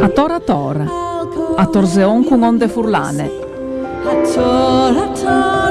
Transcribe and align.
A 0.00 0.08
tora 0.08 0.40
tora, 0.40 0.86
a 1.56 1.66
torzeon 1.66 2.24
con 2.24 2.42
onde 2.42 2.66
furlane. 2.68 3.30
A 4.04 4.12
tora 4.34 5.06
tora, 5.12 5.62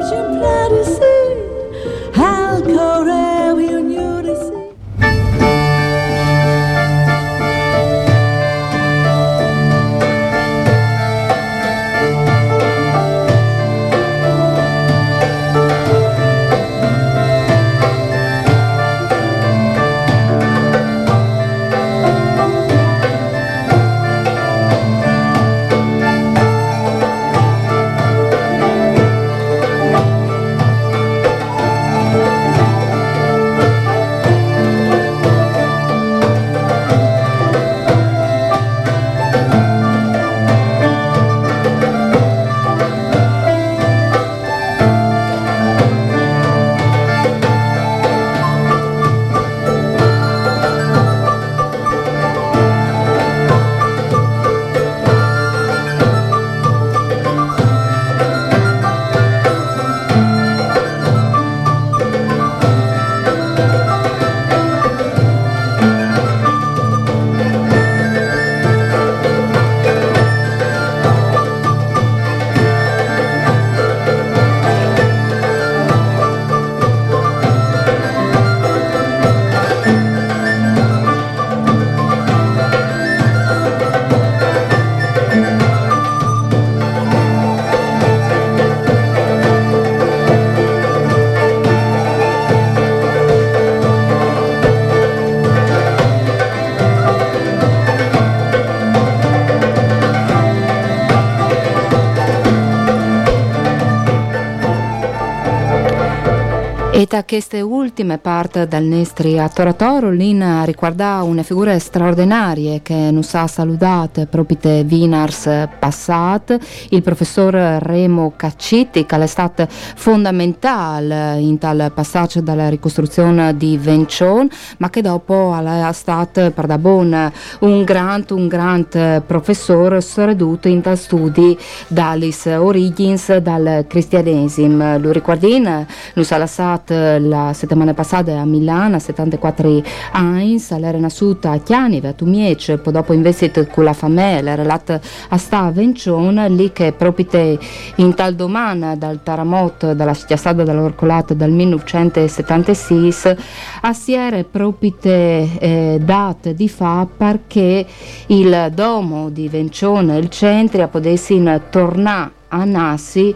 Et 107.14 107.18
a 107.18 107.26
queste 107.26 107.60
ultime 107.60 108.20
parti 108.20 108.66
del 108.68 108.86
nostro 108.86 109.38
attoratoro, 109.42 110.10
Lina 110.12 110.64
riguarda 110.64 111.22
una 111.24 111.44
figura 111.44 111.78
straordinaria 111.78 112.80
che 112.82 113.12
nos 113.12 113.34
ha 113.34 113.48
salutato 113.48 114.26
proprio 114.28 114.82
Vinars 114.86 115.68
passat, 115.78 116.58
il 116.92 117.02
professor 117.02 117.54
Remo 117.54 118.32
Caccitti, 118.38 119.06
che 119.06 119.16
è 119.18 119.28
stato 119.28 119.68
fondamentale 119.70 121.38
in 121.40 121.58
tal 121.58 121.92
passaggio 121.94 122.40
dalla 122.40 122.70
ricostruzione 122.70 123.58
di 123.58 123.78
Vencion, 123.78 124.48
ma 124.78 124.90
che 124.90 125.02
dopo 125.02 125.54
è 125.54 125.92
stato 125.92 126.50
per 126.52 126.66
da 126.66 126.78
buon 126.78 127.30
un 127.60 127.84
grande, 127.84 128.32
un 128.32 128.48
grande 128.48 129.22
professore 129.28 130.00
sorreduto 130.00 130.70
in 130.70 130.80
tal 130.80 130.98
studi 130.98 131.58
dalle 131.90 132.32
origins 132.56 133.36
dal 133.36 133.84
cristianesimo. 133.86 134.98
Lo 134.98 135.12
ricordin, 135.12 135.86
nos 136.14 136.32
ha 136.32 136.38
lasciato 136.38 137.00
la 137.20 137.54
settimana 137.54 137.94
passata 137.94 138.40
a 138.40 138.46
Milano, 138.46 138.96
a 138.96 139.00
74 139.00 139.84
anni, 140.12 140.62
era 140.70 140.98
nascuta 140.98 141.52
a 141.52 141.58
Chianive, 141.58 142.10
a 142.10 142.14
Tumiec, 142.14 142.78
poi 142.78 142.94
dopo 142.94 143.14
investito 143.14 143.66
con 143.68 143.84
la 143.84 143.94
famiglia, 143.94 144.52
era 144.52 144.56
relata 144.56 145.00
a 145.30 145.38
sta 145.38 145.66
a 145.66 145.72
Vencione, 145.72 146.50
lì 146.50 146.72
che 146.72 146.92
proprio 146.94 147.58
in 147.96 148.14
tal 148.14 148.36
domani 148.36 148.98
dal 148.98 149.22
Taramot, 149.24 149.94
dalla 149.94 150.14
schiassata 150.14 150.64
dell'Orcolato 150.64 151.34
del 151.34 151.52
1976, 151.52 153.38
a 153.82 153.94
si 153.94 154.14
era 154.14 154.44
proprio 154.44 154.94
eh, 155.02 156.00
date 156.02 156.54
di 156.54 156.68
fa 156.68 157.08
perché 157.16 157.86
il 158.28 158.72
domo 158.74 159.30
di 159.30 159.48
Vencione, 159.48 160.18
il 160.18 160.30
centro, 160.30 160.88
potesse 160.88 161.62
tornare 161.70 162.40
a 162.52 162.64
Nassi 162.64 163.34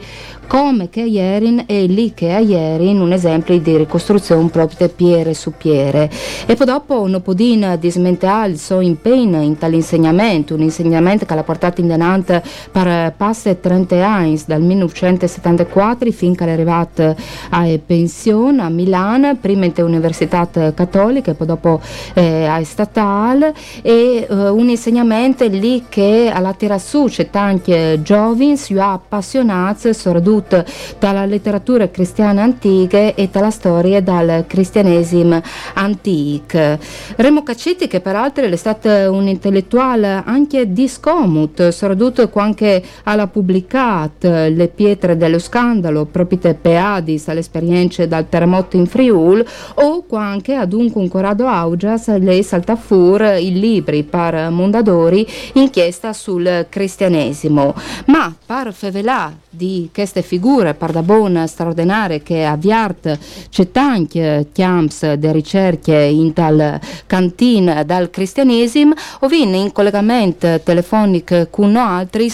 come 0.47 0.89
che 0.89 1.01
ieri 1.01 1.63
e 1.65 1.85
lì 1.85 2.13
che 2.13 2.33
a 2.33 2.39
ieri 2.39 2.89
un 2.89 3.11
esempio 3.11 3.57
di 3.59 3.77
ricostruzione 3.77 4.49
proprio 4.49 4.87
piere 4.89 5.33
su 5.33 5.53
piere. 5.57 6.09
E 6.45 6.55
poi 6.55 6.65
dopo 6.65 7.07
non 7.07 7.21
podin 7.21 7.77
dismentare 7.79 8.51
il 8.51 8.59
suo 8.59 8.79
impegno 8.79 9.41
in 9.41 9.57
tale 9.57 9.75
insegnamento 9.75 10.53
un 10.53 10.61
insegnamento 10.61 11.25
che 11.25 11.35
l'ha 11.35 11.43
portato 11.43 11.81
in 11.81 11.87
denante 11.87 12.43
per 12.71 13.13
passe 13.17 13.59
30 13.59 14.05
anni 14.05 14.41
dal 14.45 14.61
1974 14.61 16.11
finché 16.11 16.45
è 16.45 16.51
arrivato 16.51 17.15
a 17.49 17.79
pensione 17.83 18.61
a 18.61 18.69
Milano 18.69 19.35
prima 19.37 19.65
in 19.65 19.73
università 19.77 20.47
cattolica 20.47 21.31
e 21.31 21.33
poi 21.33 21.47
dopo 21.47 21.81
eh, 22.13 22.45
a 22.45 22.63
statale 22.63 23.53
e 23.81 24.27
eh, 24.29 24.49
un 24.49 24.69
insegnamento 24.69 25.47
lì 25.47 25.85
che 25.89 26.31
alla 26.33 26.53
tira 26.53 26.77
su 26.77 27.05
c'è 27.05 27.29
tanti 27.29 28.01
giovani 28.01 28.57
si 28.57 28.73
appassionati 29.05 29.93
soprattutto 29.93 30.63
dalla 30.99 31.25
letteratura 31.25 31.89
cristiana 31.89 32.41
antica 32.43 33.13
e 33.13 33.29
dalla 33.31 33.51
storia 33.51 34.01
dal 34.01 34.45
cristianesimo 34.47 35.41
antico. 35.75 36.77
Remo 37.15 37.43
Caccetti, 37.43 37.87
che 37.87 38.01
peraltro 38.01 38.45
è 38.45 38.55
stato 38.55 38.89
un 38.89 39.27
intellettuale 39.27 40.23
anche 40.25 40.71
di 40.71 40.87
scomut, 40.87 41.69
soprattutto 41.69 42.27
quando 42.29 42.81
ha 43.03 43.27
pubblicato 43.27 44.27
Le 44.27 44.67
pietre 44.73 45.17
dello 45.17 45.39
scandalo, 45.39 46.05
proprio 46.05 46.55
Peadis, 46.59 47.27
all'esperienza 47.27 48.05
dal 48.05 48.27
terremoto 48.27 48.75
in 48.77 48.87
Friul, 48.87 49.45
o 49.75 50.03
quando 50.03 50.53
ad 50.55 50.73
un 50.73 50.91
concorado 50.91 51.47
augias 51.47 52.17
le 52.17 52.41
salta 52.43 52.75
fuori 52.75 53.47
i 53.47 53.59
libri 53.59 54.03
per 54.03 54.49
Mondadori 54.49 55.25
inchiesta 55.53 56.13
sul 56.13 56.65
cristianesimo. 56.69 57.73
Ma 58.05 58.33
per 58.45 58.73
fevelà 58.95 59.33
di 59.49 59.89
queste 59.93 60.21
figure 60.21 60.73
pardabon 60.73 61.45
straordinarie 61.47 62.23
che 62.23 62.45
avviart 62.45 63.17
c'è 63.49 63.69
tanti 63.71 64.47
chiams 64.53 65.13
de 65.13 65.31
ricerche 65.33 65.95
in 65.95 66.31
tal 66.31 66.79
cantin 67.05 67.83
dal 67.85 68.09
cristianesimo 68.09 68.93
ovin 69.21 69.53
in 69.53 69.71
collegamento 69.73 70.61
telefonico 70.61 71.47
con 71.49 71.75
altri 71.75 72.31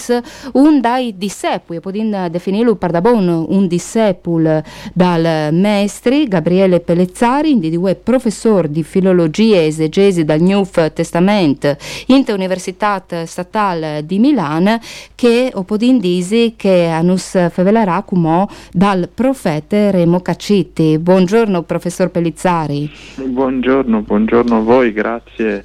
un 0.52 0.80
dai 0.80 1.14
dissepui 1.16 1.80
podin 1.80 2.28
definirlo 2.30 2.76
pardabon 2.76 3.46
un 3.48 3.66
dissepul 3.66 4.62
dal 4.92 5.52
maestri 5.52 6.28
Gabriele 6.28 6.80
Pellezzari 6.80 7.58
di 7.58 7.70
due 7.70 7.96
professor 7.96 8.68
di 8.68 8.84
filologia 8.84 9.56
e 9.56 9.66
esegesi 9.66 10.24
dal 10.24 10.40
New 10.40 10.64
Testament 10.92 11.76
in 12.06 12.24
Università 12.28 13.04
Statale 13.24 14.04
di 14.06 14.18
Milano 14.18 14.78
che 15.14 15.50
o 15.54 15.62
podin 15.64 15.98
disi 15.98 16.51
Pellizzari 16.51 16.51
che 16.56 16.86
anus 16.86 17.50
fevelerà 17.50 18.02
cumò 18.02 18.46
dal 18.72 19.08
profeta 19.12 19.90
Remo 19.90 20.20
Cacitti. 20.20 20.98
Buongiorno 20.98 21.62
professor 21.62 22.10
Pellizzari. 22.10 22.90
Buongiorno, 23.16 24.02
buongiorno 24.02 24.56
a 24.56 24.60
voi, 24.60 24.92
grazie 24.92 25.64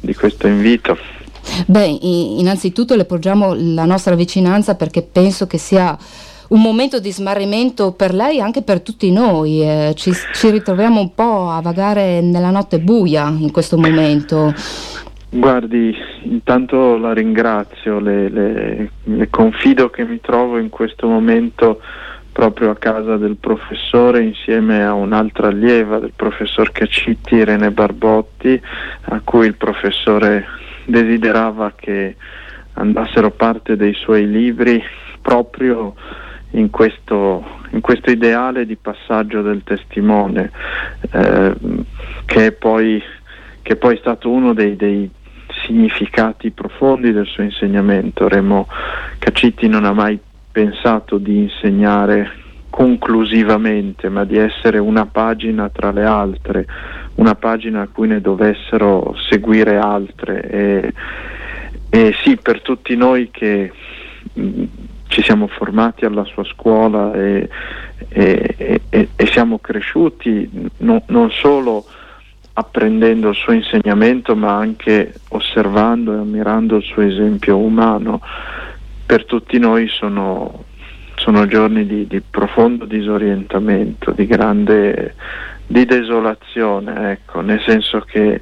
di 0.00 0.14
questo 0.14 0.46
invito. 0.46 0.96
Beh, 1.66 1.86
innanzitutto 1.86 2.94
le 2.94 3.04
porgiamo 3.04 3.54
la 3.54 3.84
nostra 3.84 4.14
vicinanza 4.14 4.74
perché 4.74 5.02
penso 5.02 5.46
che 5.46 5.58
sia 5.58 5.96
un 6.48 6.60
momento 6.60 6.98
di 7.00 7.12
smarrimento 7.12 7.92
per 7.92 8.14
lei 8.14 8.38
e 8.38 8.40
anche 8.40 8.62
per 8.62 8.80
tutti 8.80 9.10
noi. 9.10 9.62
Eh, 9.62 9.92
ci, 9.96 10.12
ci, 10.32 10.50
ritroviamo 10.50 11.00
un 11.00 11.14
po' 11.14 11.50
a 11.50 11.60
vagare 11.60 12.20
nella 12.20 12.50
notte 12.50 12.78
buia 12.78 13.28
in 13.28 13.50
questo 13.50 13.76
momento. 13.76 14.54
Guardi, 15.30 15.94
intanto 16.22 16.96
la 16.96 17.12
ringrazio, 17.12 18.00
le, 18.00 18.28
le, 18.28 18.90
le 19.04 19.28
confido 19.28 19.90
che 19.90 20.04
mi 20.04 20.20
trovo 20.20 20.58
in 20.58 20.70
questo 20.70 21.06
momento 21.06 21.80
proprio 22.32 22.70
a 22.70 22.76
casa 22.76 23.16
del 23.16 23.36
professore 23.36 24.22
insieme 24.22 24.84
a 24.84 24.94
un'altra 24.94 25.48
allieva 25.48 25.98
del 25.98 26.12
professor 26.14 26.70
Cacitti, 26.70 27.34
Irene 27.34 27.72
Barbotti, 27.72 28.60
a 29.06 29.20
cui 29.24 29.46
il 29.46 29.56
professore 29.56 30.46
desiderava 30.84 31.72
che 31.76 32.14
andassero 32.74 33.30
parte 33.30 33.76
dei 33.76 33.92
suoi 33.94 34.30
libri 34.30 34.82
proprio 35.20 35.94
in 36.52 36.70
questo, 36.70 37.44
in 37.70 37.80
questo 37.80 38.10
ideale 38.10 38.64
di 38.64 38.76
passaggio 38.76 39.42
del 39.42 39.62
testimone, 39.64 40.50
eh, 41.10 41.54
che, 42.24 42.46
è 42.46 42.52
poi, 42.52 43.02
che, 43.62 43.72
è 43.72 43.76
poi, 43.76 43.96
stato 43.98 44.30
uno 44.30 44.54
dei, 44.54 44.76
dei 44.76 45.10
significati 45.64 46.50
profondi 46.50 47.12
del 47.12 47.26
suo 47.26 47.42
insegnamento. 47.42 48.28
Remo 48.28 48.66
Cacitti 49.18 49.68
non 49.68 49.84
ha 49.84 49.92
mai 49.92 50.18
pensato 50.50 51.18
di 51.18 51.38
insegnare 51.38 52.30
conclusivamente, 52.70 54.08
ma 54.08 54.24
di 54.24 54.36
essere 54.36 54.78
una 54.78 55.06
pagina 55.06 55.68
tra 55.68 55.90
le 55.90 56.04
altre, 56.04 56.66
una 57.16 57.34
pagina 57.34 57.82
a 57.82 57.88
cui 57.88 58.08
ne 58.08 58.20
dovessero 58.20 59.16
seguire 59.28 59.78
altre. 59.78 60.42
E, 60.48 60.92
e 61.90 62.14
sì, 62.22 62.36
per 62.36 62.62
tutti 62.62 62.96
noi 62.96 63.30
che 63.30 63.72
ci 65.08 65.22
siamo 65.22 65.46
formati 65.48 66.04
alla 66.04 66.24
sua 66.24 66.44
scuola 66.44 67.12
e, 67.14 67.48
e, 68.08 68.80
e, 68.88 69.08
e 69.16 69.26
siamo 69.26 69.58
cresciuti 69.58 70.48
no, 70.78 71.02
non 71.06 71.30
solo 71.30 71.84
apprendendo 72.58 73.28
il 73.28 73.36
suo 73.36 73.52
insegnamento 73.52 74.34
ma 74.34 74.56
anche 74.56 75.14
osservando 75.28 76.12
e 76.12 76.18
ammirando 76.18 76.76
il 76.76 76.82
suo 76.82 77.02
esempio 77.02 77.56
umano. 77.56 78.20
Per 79.06 79.24
tutti 79.26 79.58
noi 79.58 79.86
sono, 79.88 80.64
sono 81.14 81.46
giorni 81.46 81.86
di, 81.86 82.06
di, 82.08 82.20
profondo 82.20 82.84
disorientamento, 82.84 84.10
di 84.10 84.26
grande 84.26 85.14
di 85.70 85.84
desolazione, 85.84 87.12
ecco, 87.12 87.42
nel 87.42 87.62
senso 87.64 88.00
che 88.00 88.40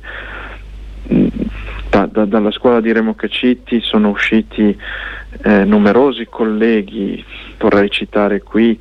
da, 1.91 2.07
da, 2.07 2.25
dalla 2.25 2.53
scuola 2.53 2.81
di 2.81 2.93
Remo 2.93 3.15
Cacitti 3.15 3.81
sono 3.81 4.11
usciti 4.11 4.77
eh, 5.43 5.65
numerosi 5.65 6.27
colleghi, 6.31 7.23
vorrei 7.59 7.91
citare 7.91 8.43
qui 8.43 8.81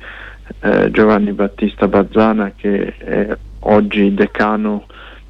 eh, 0.60 0.90
Giovanni 0.92 1.32
Battista 1.32 1.88
Bazzana 1.88 2.52
che 2.56 2.94
è 2.96 3.36
oggi 3.60 4.14
decano 4.14 4.86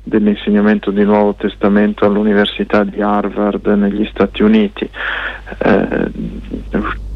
dell'insegnamento 0.06 0.92
di 0.92 1.02
Nuovo 1.02 1.34
Testamento 1.34 2.04
all'Università 2.04 2.84
di 2.84 3.02
Harvard 3.02 3.66
negli 3.66 4.06
Stati 4.06 4.42
Uniti. 4.44 4.88
Eh, 5.58 6.10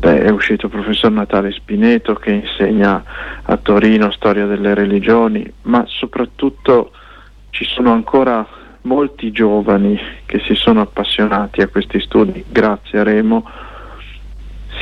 è 0.01 0.29
uscito 0.31 0.67
il 0.67 0.73
professor 0.73 1.13
Natale 1.13 1.53
Spineto 1.53 2.15
che 2.15 2.33
insegna 2.33 3.01
a 3.43 3.57
Torino 3.59 4.11
storia 4.11 4.47
delle 4.47 4.75
religioni, 4.75 5.49
ma 5.63 5.85
soprattutto 5.87 6.91
ci 7.51 7.65
sono 7.65 7.93
ancora 7.93 8.45
molti 8.83 9.31
giovani 9.31 9.97
che 10.27 10.41
si 10.41 10.57
sono 10.57 10.81
appassionati 10.81 11.61
a 11.61 11.69
questi 11.69 12.01
studi 12.01 12.45
grazie 12.49 12.99
a 12.99 13.03
Remo 13.05 13.49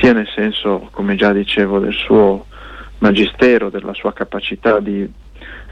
sia 0.01 0.15
nel 0.15 0.29
senso, 0.35 0.89
come 0.93 1.15
già 1.15 1.33
dicevo, 1.33 1.79
del 1.79 1.93
suo 1.93 2.47
magistero, 2.99 3.69
della 3.69 3.93
sua 3.93 4.15
capacità 4.15 4.81
di 4.81 5.07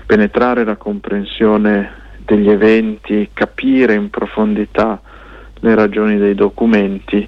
penetrare 0.05 0.65
la 0.65 0.77
comprensione 0.77 2.05
degli 2.27 2.51
eventi, 2.51 3.31
capire 3.33 3.95
in 3.95 4.11
profondità 4.11 5.01
le 5.61 5.75
ragioni 5.75 6.19
dei 6.19 6.35
documenti, 6.35 7.27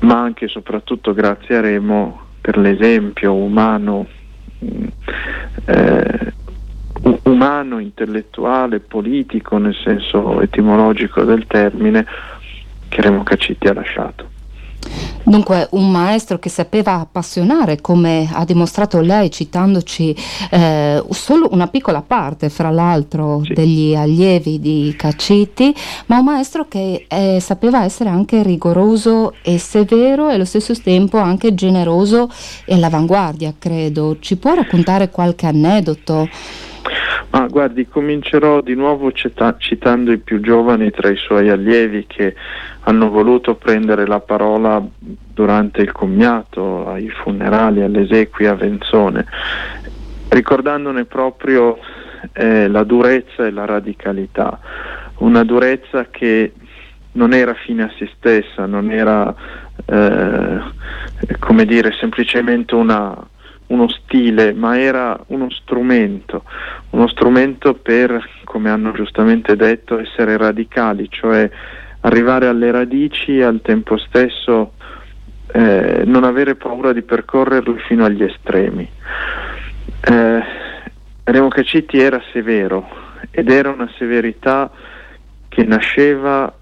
ma 0.00 0.20
anche 0.20 0.46
e 0.46 0.48
soprattutto 0.48 1.12
grazie 1.12 1.56
a 1.56 1.60
Remo 1.60 2.20
per 2.40 2.56
l'esempio 2.56 3.34
umano, 3.34 4.06
mm, 4.64 4.86
eh, 5.66 6.32
umano, 7.24 7.78
intellettuale, 7.78 8.80
politico 8.80 9.58
nel 9.58 9.74
senso 9.74 10.40
etimologico 10.40 11.24
del 11.24 11.46
termine 11.46 12.06
che 12.88 13.00
Remo 13.02 13.22
Cacitti 13.22 13.68
ha 13.68 13.74
lasciato. 13.74 14.31
Dunque 15.24 15.68
un 15.70 15.90
maestro 15.90 16.38
che 16.38 16.48
sapeva 16.48 16.94
appassionare, 16.94 17.80
come 17.80 18.28
ha 18.32 18.44
dimostrato 18.44 19.00
lei 19.00 19.30
citandoci 19.30 20.14
eh, 20.50 21.02
solo 21.10 21.48
una 21.52 21.68
piccola 21.68 22.02
parte, 22.02 22.48
fra 22.48 22.70
l'altro, 22.70 23.42
sì. 23.44 23.52
degli 23.52 23.94
allievi 23.94 24.58
di 24.58 24.94
Caciti, 24.96 25.74
ma 26.06 26.18
un 26.18 26.24
maestro 26.24 26.66
che 26.66 27.06
eh, 27.08 27.38
sapeva 27.40 27.84
essere 27.84 28.08
anche 28.08 28.42
rigoroso 28.42 29.34
e 29.42 29.58
severo 29.58 30.28
e 30.28 30.34
allo 30.34 30.44
stesso 30.44 30.74
tempo 30.80 31.18
anche 31.18 31.54
generoso 31.54 32.28
e 32.64 32.74
all'avanguardia, 32.74 33.54
credo. 33.58 34.16
Ci 34.18 34.36
può 34.36 34.54
raccontare 34.54 35.10
qualche 35.10 35.46
aneddoto? 35.46 36.28
Ma 37.30 37.46
guardi, 37.46 37.86
comincerò 37.88 38.60
di 38.60 38.74
nuovo 38.74 39.12
cita- 39.12 39.56
citando 39.58 40.12
i 40.12 40.18
più 40.18 40.40
giovani 40.40 40.90
tra 40.90 41.08
i 41.08 41.16
suoi 41.16 41.48
allievi 41.48 42.04
che 42.06 42.34
hanno 42.80 43.08
voluto 43.08 43.54
prendere 43.54 44.06
la 44.06 44.20
parola 44.20 44.84
durante 44.98 45.82
il 45.82 45.92
commiato, 45.92 46.88
ai 46.88 47.08
funerali, 47.08 47.82
alle 47.82 48.02
esequie 48.02 48.48
a 48.48 48.54
Venzone, 48.54 49.26
ricordandone 50.28 51.04
proprio 51.04 51.78
eh, 52.32 52.68
la 52.68 52.84
durezza 52.84 53.46
e 53.46 53.50
la 53.50 53.64
radicalità, 53.64 54.58
una 55.18 55.44
durezza 55.44 56.06
che 56.10 56.52
non 57.12 57.32
era 57.32 57.54
fine 57.54 57.84
a 57.84 57.92
se 57.98 58.10
stessa, 58.16 58.66
non 58.66 58.90
era 58.90 59.34
eh, 59.84 60.60
come 61.38 61.64
dire 61.64 61.92
semplicemente 61.98 62.74
una, 62.74 63.14
uno 63.72 63.88
stile, 63.88 64.52
ma 64.52 64.78
era 64.78 65.18
uno 65.28 65.50
strumento, 65.50 66.44
uno 66.90 67.08
strumento 67.08 67.74
per, 67.74 68.22
come 68.44 68.70
hanno 68.70 68.92
giustamente 68.92 69.56
detto, 69.56 69.98
essere 69.98 70.36
radicali, 70.36 71.08
cioè 71.10 71.50
arrivare 72.00 72.46
alle 72.46 72.70
radici 72.70 73.38
e 73.38 73.44
al 73.44 73.60
tempo 73.62 73.96
stesso 73.96 74.74
eh, 75.52 76.02
non 76.04 76.24
avere 76.24 76.54
paura 76.54 76.92
di 76.92 77.02
percorrerli 77.02 77.78
fino 77.86 78.04
agli 78.04 78.22
estremi. 78.22 78.88
Eh, 80.04 80.42
Remo 81.24 81.48
Cacitti 81.48 81.98
era 81.98 82.20
severo 82.32 82.86
ed 83.30 83.48
era 83.48 83.70
una 83.70 83.90
severità 83.96 84.70
che 85.48 85.64
nasceva 85.64 86.52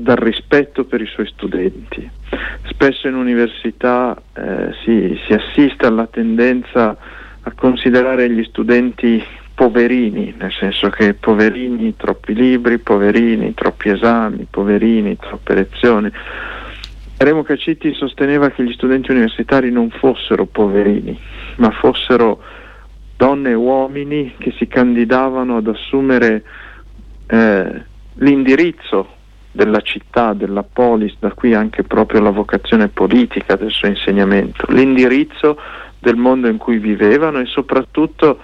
dal 0.00 0.16
rispetto 0.16 0.84
per 0.84 1.00
i 1.00 1.06
suoi 1.06 1.26
studenti. 1.26 2.08
Spesso 2.68 3.08
in 3.08 3.14
università 3.14 4.20
eh, 4.34 4.72
si, 4.84 5.18
si 5.26 5.32
assiste 5.32 5.86
alla 5.86 6.06
tendenza 6.06 6.96
a 7.42 7.52
considerare 7.54 8.30
gli 8.30 8.44
studenti 8.44 9.22
poverini, 9.54 10.34
nel 10.38 10.52
senso 10.52 10.88
che 10.88 11.14
poverini 11.14 11.94
troppi 11.96 12.34
libri, 12.34 12.78
poverini 12.78 13.52
troppi 13.54 13.90
esami, 13.90 14.46
poverini 14.48 15.16
troppe 15.16 15.54
lezioni. 15.54 16.10
Remo 17.18 17.42
Cacitti 17.42 17.92
sosteneva 17.92 18.48
che 18.50 18.64
gli 18.64 18.72
studenti 18.72 19.10
universitari 19.10 19.70
non 19.70 19.90
fossero 19.90 20.46
poverini, 20.46 21.18
ma 21.56 21.70
fossero 21.72 22.42
donne 23.16 23.50
e 23.50 23.54
uomini 23.54 24.34
che 24.38 24.54
si 24.56 24.66
candidavano 24.66 25.58
ad 25.58 25.66
assumere 25.66 26.42
eh, 27.26 27.84
l'indirizzo 28.14 29.18
della 29.52 29.80
città, 29.80 30.32
della 30.32 30.62
polis, 30.62 31.16
da 31.18 31.32
qui 31.32 31.54
anche 31.54 31.82
proprio 31.82 32.20
la 32.20 32.30
vocazione 32.30 32.88
politica 32.88 33.56
del 33.56 33.70
suo 33.70 33.88
insegnamento, 33.88 34.66
l'indirizzo 34.68 35.58
del 35.98 36.16
mondo 36.16 36.48
in 36.48 36.56
cui 36.56 36.78
vivevano 36.78 37.40
e 37.40 37.46
soprattutto 37.46 38.38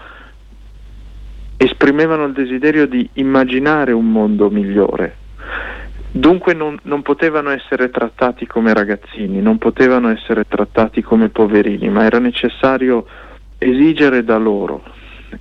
esprimevano 1.56 2.24
il 2.24 2.32
desiderio 2.32 2.86
di 2.86 3.08
immaginare 3.14 3.92
un 3.92 4.10
mondo 4.10 4.50
migliore. 4.50 5.24
Dunque 6.10 6.54
non, 6.54 6.78
non, 6.82 7.02
potevano 7.02 7.50
essere 7.50 7.90
trattati 7.90 8.46
come 8.46 8.72
ragazzini, 8.72 9.40
non 9.40 9.58
potevano 9.58 10.10
essere 10.10 10.44
trattati 10.48 11.02
come 11.02 11.28
poverini, 11.28 11.88
ma 11.88 12.04
era 12.04 12.18
necessario 12.18 13.06
esigere 13.58 14.24
da 14.24 14.38
loro. 14.38 14.82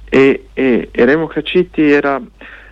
E, 0.09 0.47
e, 0.53 0.89
e 0.91 1.05
Remo 1.05 1.27
Cacitti 1.27 1.81
era 1.89 2.21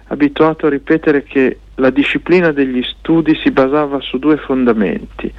abituato 0.08 0.68
a 0.68 0.70
ripetere 0.70 1.24
che 1.24 1.60
la 1.76 1.90
disciplina 1.90 2.52
degli 2.52 2.84
studi 2.84 3.36
si 3.44 3.52
basava 3.52 4.00
su 4.00 4.20
due 4.20 4.38
fondamenti, 4.38 5.32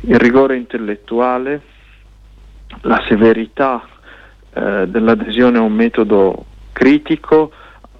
il 0.00 0.18
rigore 0.18 0.56
intellettuale 0.56 1.60
la 2.82 3.02
severità 3.08 3.86
eh, 4.52 4.86
dell'adesione 4.88 5.58
a 5.58 5.62
un 5.62 5.72
metodo 5.72 6.44
critico 6.72 7.52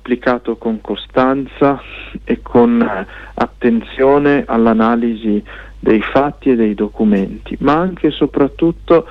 applicato 0.09 0.57
con 0.57 0.81
costanza 0.81 1.81
e 2.25 2.41
con 2.43 2.81
eh, 2.81 3.07
attenzione 3.35 4.45
all'analisi 4.47 5.43
dei 5.79 6.01
fatti 6.01 6.51
e 6.51 6.57
dei 6.57 6.75
documenti, 6.75 7.57
ma 7.61 7.75
anche 7.75 8.09
e 8.09 8.11
soprattutto 8.11 9.07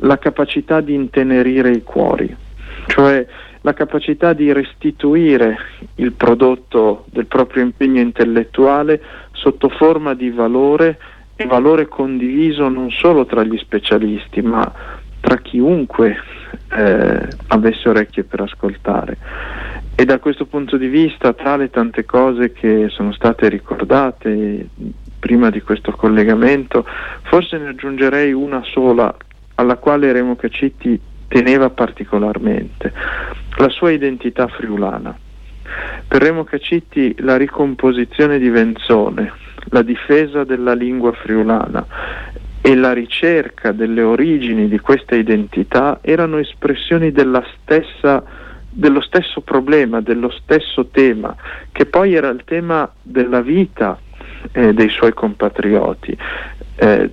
la 0.00 0.18
capacità 0.18 0.80
di 0.80 0.94
intenerire 0.94 1.70
i 1.70 1.82
cuori, 1.82 2.34
cioè 2.86 3.26
la 3.66 3.74
capacità 3.74 4.32
di 4.32 4.52
restituire 4.52 5.58
il 5.96 6.12
prodotto 6.12 7.04
del 7.10 7.26
proprio 7.26 7.64
impegno 7.64 8.00
intellettuale 8.00 9.02
sotto 9.32 9.68
forma 9.68 10.14
di 10.14 10.30
valore 10.30 10.96
e 11.34 11.46
valore 11.46 11.88
condiviso 11.88 12.68
non 12.68 12.92
solo 12.92 13.26
tra 13.26 13.42
gli 13.42 13.58
specialisti, 13.58 14.40
ma 14.40 14.72
tra 15.18 15.38
chiunque 15.38 16.16
eh, 16.76 17.28
avesse 17.48 17.88
orecchie 17.88 18.22
per 18.22 18.42
ascoltare. 18.42 19.16
E 19.96 20.04
da 20.04 20.20
questo 20.20 20.46
punto 20.46 20.76
di 20.76 20.86
vista, 20.86 21.32
tra 21.32 21.56
le 21.56 21.68
tante 21.68 22.04
cose 22.04 22.52
che 22.52 22.86
sono 22.90 23.12
state 23.12 23.48
ricordate 23.48 24.68
prima 25.18 25.50
di 25.50 25.60
questo 25.60 25.90
collegamento, 25.90 26.86
forse 27.22 27.58
ne 27.58 27.70
aggiungerei 27.70 28.32
una 28.32 28.62
sola 28.62 29.12
alla 29.56 29.76
quale 29.76 30.12
Remo 30.12 30.36
Cacitti 30.36 31.00
teneva 31.28 31.70
particolarmente, 31.70 32.92
la 33.56 33.68
sua 33.68 33.90
identità 33.90 34.46
friulana. 34.48 35.16
Per 36.06 36.22
Remo 36.22 36.44
Cacitti 36.44 37.16
la 37.18 37.36
ricomposizione 37.36 38.38
di 38.38 38.48
Venzone, 38.48 39.32
la 39.70 39.82
difesa 39.82 40.44
della 40.44 40.74
lingua 40.74 41.12
friulana 41.12 41.84
e 42.60 42.74
la 42.74 42.92
ricerca 42.92 43.72
delle 43.72 44.02
origini 44.02 44.68
di 44.68 44.78
questa 44.78 45.14
identità 45.14 45.98
erano 46.02 46.38
espressioni 46.38 47.12
stessa, 47.60 48.22
dello 48.68 49.00
stesso 49.00 49.40
problema, 49.40 50.00
dello 50.00 50.30
stesso 50.30 50.86
tema, 50.86 51.34
che 51.72 51.86
poi 51.86 52.14
era 52.14 52.28
il 52.28 52.42
tema 52.44 52.90
della 53.02 53.40
vita 53.40 53.98
eh, 54.52 54.72
dei 54.74 54.88
suoi 54.88 55.12
compatrioti, 55.12 56.16
eh, 56.76 57.10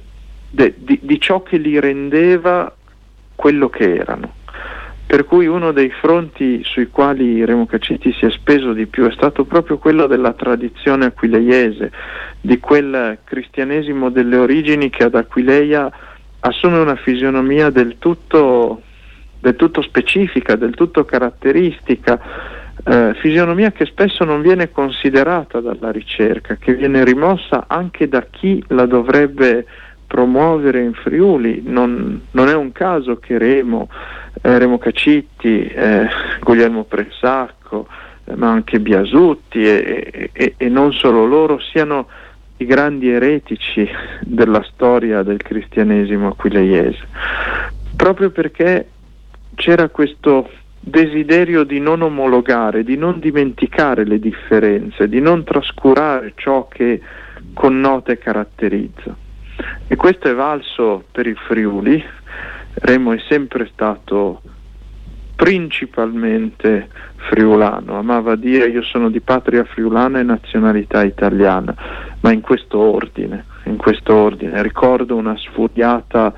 de, 0.49 0.73
di, 0.77 0.99
di 1.01 1.19
ciò 1.19 1.41
che 1.41 1.57
li 1.57 1.79
rendeva 1.79 2.73
quello 3.35 3.69
che 3.69 3.95
erano. 3.95 4.41
Per 5.05 5.25
cui 5.25 5.45
uno 5.45 5.71
dei 5.71 5.91
fronti 5.91 6.63
sui 6.63 6.87
quali 6.87 7.45
Remo 7.45 7.65
Cacitti 7.67 8.13
si 8.13 8.25
è 8.25 8.31
speso 8.31 8.73
di 8.73 8.87
più 8.87 9.05
è 9.05 9.11
stato 9.11 9.45
proprio 9.45 9.77
quello 9.77 10.07
della 10.07 10.33
tradizione 10.33 11.05
aquileiese, 11.05 11.91
di 12.41 12.57
quel 12.57 13.19
cristianesimo 13.23 14.09
delle 14.09 14.37
origini 14.37 14.89
che 14.89 15.03
ad 15.03 15.15
Aquileia 15.15 15.91
assume 16.39 16.79
una 16.79 16.95
fisionomia 16.95 17.69
del 17.69 17.97
tutto, 17.99 18.81
del 19.39 19.55
tutto 19.55 19.81
specifica, 19.81 20.55
del 20.55 20.73
tutto 20.73 21.05
caratteristica, 21.05 22.19
eh, 22.83 23.13
fisionomia 23.19 23.71
che 23.71 23.85
spesso 23.85 24.23
non 24.23 24.41
viene 24.41 24.71
considerata 24.71 25.59
dalla 25.59 25.91
ricerca, 25.91 26.55
che 26.55 26.73
viene 26.73 27.03
rimossa 27.03 27.65
anche 27.67 28.07
da 28.07 28.25
chi 28.29 28.63
la 28.69 28.85
dovrebbe 28.85 29.65
promuovere 30.13 30.83
in 30.83 30.93
Friuli. 30.93 31.63
Non, 31.65 32.21
non 32.29 32.47
è 32.47 32.53
un 32.53 32.71
caso 32.71 33.17
che 33.17 33.39
Remo, 33.39 33.89
eh, 34.43 34.59
Remo 34.59 34.77
Cacitti, 34.77 35.65
eh, 35.65 36.07
Guglielmo 36.39 36.83
Prensacco, 36.83 37.87
eh, 38.25 38.35
ma 38.35 38.51
anche 38.51 38.79
Biasutti 38.79 39.67
e, 39.67 40.29
e, 40.31 40.53
e 40.55 40.69
non 40.69 40.93
solo 40.93 41.25
loro 41.25 41.57
siano 41.59 42.07
i 42.57 42.65
grandi 42.65 43.09
eretici 43.09 43.89
della 44.21 44.63
storia 44.71 45.23
del 45.23 45.41
cristianesimo 45.41 46.27
aquileiese, 46.27 47.07
proprio 47.95 48.29
perché 48.29 48.87
c'era 49.55 49.89
questo 49.89 50.47
desiderio 50.79 51.63
di 51.63 51.79
non 51.79 52.03
omologare, 52.03 52.83
di 52.83 52.97
non 52.97 53.19
dimenticare 53.19 54.05
le 54.05 54.19
differenze, 54.19 55.09
di 55.09 55.19
non 55.19 55.43
trascurare 55.43 56.33
ciò 56.35 56.67
che 56.67 57.01
connota 57.53 58.11
e 58.11 58.19
caratterizza. 58.19 59.22
E 59.87 59.95
questo 59.95 60.29
è 60.29 60.33
valso 60.33 61.03
per 61.11 61.27
il 61.27 61.37
Friuli. 61.37 62.03
Remo 62.75 63.11
è 63.13 63.19
sempre 63.27 63.69
stato 63.71 64.41
principalmente 65.35 66.89
friulano, 67.15 67.97
amava 67.97 68.35
dire 68.35 68.67
io 68.67 68.81
sono 68.81 69.09
di 69.09 69.19
patria 69.19 69.63
friulana 69.63 70.19
e 70.19 70.23
nazionalità 70.23 71.03
italiana, 71.03 71.75
ma 72.21 72.31
in 72.31 72.41
questo 72.41 72.79
ordine, 72.79 73.45
in 73.65 73.77
questo 73.77 74.13
ordine. 74.15 74.61
Ricordo 74.61 75.15
una 75.15 75.35
sfuriata 75.37 76.33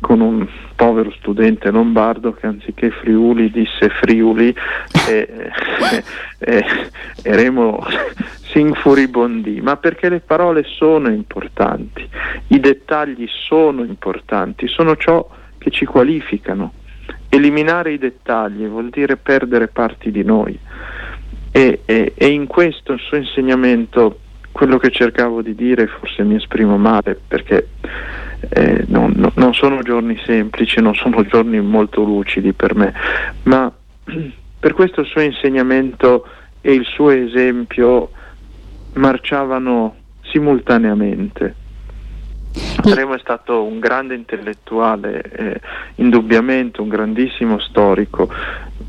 con 0.00 0.20
un 0.20 0.46
povero 0.74 1.10
studente 1.12 1.70
lombardo 1.70 2.32
che 2.32 2.46
anziché 2.46 2.90
Friuli 2.90 3.50
disse 3.50 3.88
Friuli 4.00 4.54
e, 5.08 5.50
e, 6.38 6.64
e, 7.22 7.36
Remo 7.36 7.84
si 8.42 8.60
infuribondì, 8.60 9.60
ma 9.60 9.76
perché 9.76 10.08
le 10.08 10.20
parole 10.20 10.64
sono 10.64 11.08
importanti, 11.08 12.06
i 12.48 12.60
dettagli 12.60 13.26
sono 13.28 13.82
importanti, 13.82 14.68
sono 14.68 14.96
ciò 14.96 15.28
che 15.58 15.70
ci 15.70 15.84
qualificano. 15.84 16.72
Eliminare 17.28 17.92
i 17.92 17.98
dettagli 17.98 18.64
vuol 18.66 18.90
dire 18.90 19.16
perdere 19.16 19.66
parti 19.66 20.12
di 20.12 20.22
noi 20.22 20.56
e, 21.56 21.82
e, 21.84 22.12
e 22.16 22.26
in 22.26 22.46
questo 22.46 22.94
il 22.94 22.98
suo 22.98 23.16
insegnamento, 23.16 24.18
quello 24.50 24.76
che 24.76 24.90
cercavo 24.90 25.40
di 25.40 25.54
dire, 25.54 25.86
forse 25.86 26.24
mi 26.24 26.34
esprimo 26.34 26.76
male 26.76 27.16
perché 27.28 27.68
eh, 28.50 28.84
non, 28.88 29.32
non 29.34 29.54
sono 29.54 29.82
giorni 29.82 30.20
semplici, 30.24 30.80
non 30.80 30.94
sono 30.94 31.24
giorni 31.28 31.60
molto 31.60 32.02
lucidi 32.02 32.52
per 32.52 32.74
me, 32.74 32.92
ma 33.44 33.70
per 34.60 34.72
questo 34.72 35.00
il 35.00 35.06
suo 35.06 35.20
insegnamento 35.20 36.26
e 36.60 36.72
il 36.72 36.84
suo 36.84 37.10
esempio 37.10 38.10
marciavano 38.94 39.96
simultaneamente. 40.22 41.54
Remo 42.84 43.14
è 43.14 43.18
stato 43.18 43.64
un 43.64 43.80
grande 43.80 44.14
intellettuale, 44.14 45.22
eh, 45.22 45.60
indubbiamente 45.96 46.80
un 46.80 46.88
grandissimo 46.88 47.58
storico, 47.58 48.30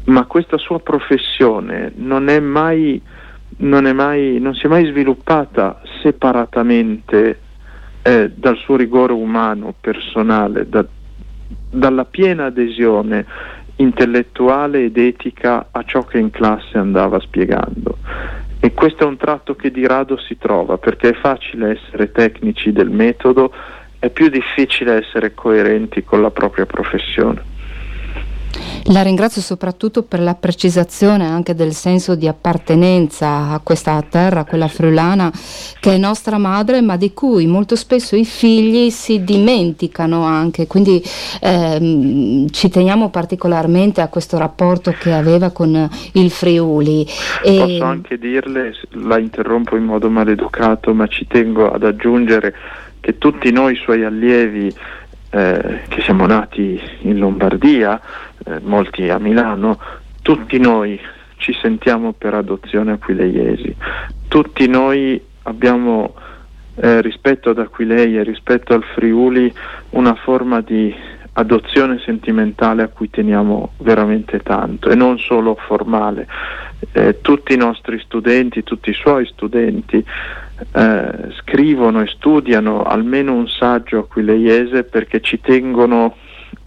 ma 0.05 0.25
questa 0.25 0.57
sua 0.57 0.79
professione 0.79 1.91
non, 1.95 2.29
è 2.29 2.39
mai, 2.39 3.01
non, 3.57 3.88
è 3.88 3.93
mai, 3.93 4.39
non 4.39 4.53
si 4.53 4.67
è 4.67 4.69
mai 4.69 4.85
sviluppata 4.85 5.81
separatamente 6.01 7.39
eh, 8.07 8.31
dal 8.35 8.55
suo 8.57 8.75
rigore 8.75 9.13
umano, 9.13 9.74
personale, 9.81 10.69
da, 10.69 10.85
dalla 11.71 12.05
piena 12.05 12.45
adesione 12.45 13.25
intellettuale 13.77 14.83
ed 14.83 14.97
etica 14.97 15.69
a 15.71 15.81
ciò 15.83 16.03
che 16.03 16.19
in 16.19 16.29
classe 16.29 16.77
andava 16.77 17.19
spiegando. 17.19 17.97
E 18.59 18.74
questo 18.74 19.05
è 19.05 19.07
un 19.07 19.17
tratto 19.17 19.55
che 19.55 19.71
di 19.71 19.88
rado 19.88 20.17
si 20.17 20.38
trova, 20.38 20.77
perché 20.77 21.09
è 21.09 21.13
facile 21.15 21.79
essere 21.79 22.12
tecnici 22.12 22.71
del 22.71 22.91
metodo, 22.91 23.51
è 23.97 24.12
più 24.12 24.29
difficile 24.29 25.03
essere 25.03 25.33
coerenti 25.33 26.03
con 26.03 26.21
la 26.21 26.29
propria 26.29 26.67
professione. 26.67 27.41
La 28.89 29.01
ringrazio 29.01 29.42
soprattutto 29.42 30.04
per 30.04 30.20
la 30.20 30.36
precisazione 30.36 31.25
anche 31.25 31.56
del 31.56 31.72
senso 31.72 32.13
di 32.13 32.27
appartenenza 32.27 33.50
a 33.50 33.60
questa 33.63 34.00
terra, 34.08 34.44
quella 34.44 34.68
friulana, 34.68 35.32
che 35.80 35.94
è 35.94 35.98
nostra 35.98 36.38
madre, 36.38 36.82
ma 36.82 36.96
di 36.96 37.12
cui 37.12 37.48
molto 37.48 37.75
spesso 37.75 38.15
i 38.15 38.25
figli 38.25 38.92
si 38.92 39.24
dimenticano 39.24 40.24
anche. 40.24 40.68
Quindi 40.68 41.01
ehm, 41.42 42.48
ci 42.50 42.70
teniamo 42.70 43.10
particolarmente 43.10 44.01
a 44.01 44.08
questo 44.08 44.38
rapporto 44.38 44.94
che 45.00 45.12
aveva 45.12 45.50
con 45.50 45.89
il 46.12 46.30
Friuli. 46.30 47.08
E... 47.44 47.58
Posso 47.58 47.84
anche 47.86 48.20
dirle, 48.20 48.75
la 48.92 49.18
interrompo 49.18 49.75
in 49.75 49.84
modo 49.84 50.12
maleducato, 50.12 50.94
ma 50.94 51.08
ci 51.08 51.25
tengo 51.25 51.72
ad 51.72 51.84
aggiungere 51.84 52.54
che 53.00 53.18
tutti 53.18 53.51
noi 53.51 53.75
suoi 53.75 54.04
allievi 54.04 54.72
eh, 55.36 55.82
che 55.89 56.01
siamo 56.01 56.25
nati 56.27 56.80
in 57.01 57.18
Lombardia, 57.18 58.00
eh, 58.45 58.59
molti 58.61 59.09
a 59.09 59.19
Milano, 59.19 59.79
tutti 60.21 60.57
noi 60.57 60.99
ci 61.37 61.53
sentiamo 61.61 62.13
per 62.13 62.33
adozione 62.33 62.93
aquileiesi, 62.93 63.75
tutti 64.27 64.67
noi 64.67 65.21
abbiamo 65.43 66.15
eh, 66.75 67.01
rispetto 67.01 67.51
ad 67.51 67.59
Aquileia, 67.59 68.23
rispetto 68.23 68.73
al 68.73 68.83
Friuli, 68.83 69.53
una 69.91 70.15
forma 70.15 70.61
di 70.61 70.93
adozione 71.37 71.99
sentimentale 71.99 72.83
a 72.83 72.87
cui 72.87 73.09
teniamo 73.09 73.73
veramente 73.79 74.39
tanto 74.39 74.89
e 74.89 74.95
non 74.95 75.19
solo 75.19 75.55
formale. 75.67 76.27
Eh, 76.91 77.19
tutti 77.21 77.53
i 77.53 77.57
nostri 77.57 77.99
studenti, 77.99 78.63
tutti 78.63 78.89
i 78.89 78.93
suoi 78.93 79.25
studenti 79.25 80.03
eh, 80.71 81.11
scrivono 81.39 82.01
e 82.01 82.07
studiano 82.07 82.83
almeno 82.83 83.33
un 83.33 83.47
saggio 83.47 83.99
aquileiese 83.99 84.83
perché 84.83 85.19
ci 85.21 85.39
tengono 85.41 86.15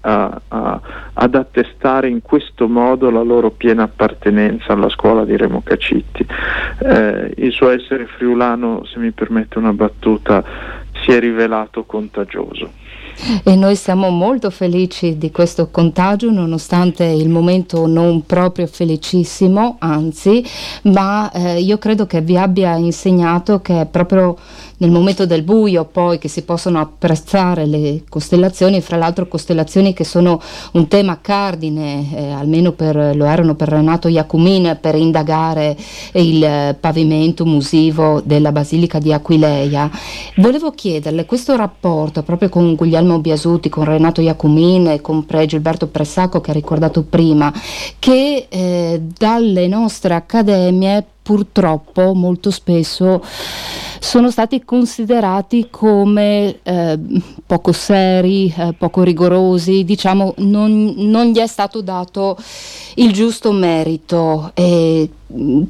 a, 0.01 0.41
a, 0.49 0.81
ad 1.13 1.35
attestare 1.35 2.09
in 2.09 2.23
questo 2.23 2.69
modo 2.69 3.11
la 3.11 3.23
loro 3.23 3.51
piena 3.51 3.85
appartenenza 3.85 4.73
alla 4.73 4.89
scuola 4.89 5.25
di 5.25 5.37
Remo 5.37 5.63
Cacitti. 5.63 6.27
Eh, 6.81 7.35
il 7.37 7.53
suo 7.53 7.71
essere 7.71 8.07
friulano, 8.07 8.85
se 8.85 8.99
mi 8.99 9.11
permette 9.13 9.59
una 9.59 9.73
battuta, 9.73 10.45
si 11.03 11.13
è 11.13 11.21
rivelato 11.21 11.85
contagioso. 11.85 12.87
E 13.43 13.57
noi 13.57 13.75
siamo 13.75 14.11
molto 14.11 14.49
felici 14.49 15.19
di 15.19 15.33
questo 15.33 15.71
contagio, 15.71 16.31
nonostante 16.31 17.05
il 17.05 17.29
momento 17.29 17.87
non 17.89 18.25
proprio 18.25 18.69
felicissimo, 18.69 19.77
anzi, 19.81 20.45
ma 20.85 21.29
eh, 21.33 21.59
io 21.59 21.79
credo 21.79 22.07
che 22.07 22.21
vi 22.21 22.37
abbia 22.37 22.77
insegnato 22.77 23.61
che 23.61 23.89
proprio 23.91 24.37
nel 24.79 24.91
momento 24.91 25.27
del 25.27 25.43
buio 25.43 25.85
poi 25.85 26.19
che 26.19 26.29
si 26.29 26.43
possono 26.43 26.81
apprezzare 26.81 27.67
le 27.67 28.05
costellazioni, 28.09 28.81
fra 28.81 28.97
l'altro 28.97 29.27
costellazioni 29.27 29.93
che 29.93 30.05
sono 30.05 30.41
un 30.73 30.89
tema 30.89 31.21
cardine, 31.21 32.07
eh, 32.15 32.31
almeno 32.31 32.73
per, 32.73 33.17
lo 33.17 33.25
erano 33.25 33.55
per 33.55 33.69
Renato 33.69 34.09
Iacumin, 34.09 34.79
per 34.81 34.95
indagare 34.95 35.77
il 36.13 36.77
pavimento 36.79 37.45
musivo 37.45 38.21
della 38.25 38.53
Basilica 38.53 38.99
di 38.99 39.13
Aquileia. 39.13 39.91
Volevo 40.37 40.71
chiederle 40.71 41.27
questo 41.27 41.57
rapporto 41.57 42.23
proprio 42.23 42.49
con 42.49 42.75
Guglielmo 42.75 43.19
Biasuti, 43.19 43.69
con 43.69 43.85
Renato 43.85 44.21
Iacumin 44.21 44.89
e 44.89 45.01
con 45.01 45.27
Pre 45.27 45.47
Gilberto 45.47 45.89
Pressacco 45.89 46.41
che 46.41 46.51
ha 46.51 46.55
ricordato 46.55 47.03
prima, 47.03 47.53
che 47.99 48.47
eh, 48.49 49.03
dalle 49.19 49.67
nostre 49.67 50.15
accademie 50.15 51.05
purtroppo 51.29 52.15
molto 52.15 52.51
spesso 52.51 53.23
sono 54.01 54.31
stati 54.31 54.65
considerati 54.65 55.69
come 55.71 56.59
eh, 56.63 56.99
poco 57.47 57.73
seri, 57.73 58.53
eh, 58.57 58.75
poco 58.77 59.03
rigorosi, 59.03 59.85
diciamo 59.85 60.35
non, 60.39 60.95
non, 60.97 61.27
gli 61.27 61.39
è 61.39 61.47
stato 61.47 61.81
dato 61.81 62.37
il 62.97 63.13
giusto 63.13 63.53
merito. 63.53 64.51
E 64.55 65.09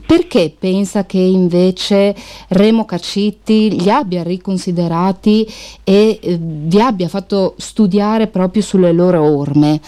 perché 0.06 0.54
pensa 0.56 1.04
che 1.04 1.18
invece 1.18 2.14
Remo 2.49 2.85
Cacitti 2.85 3.80
li 3.80 3.90
abbia 3.90 4.23
riconsiderati 4.23 5.47
e 5.82 6.18
eh, 6.20 6.38
vi 6.40 6.80
abbia 6.80 7.08
fatto 7.08 7.54
studiare 7.56 8.28
proprio 8.28 8.62
sulle 8.62 8.92
loro 8.92 9.23
orme? 9.23 9.80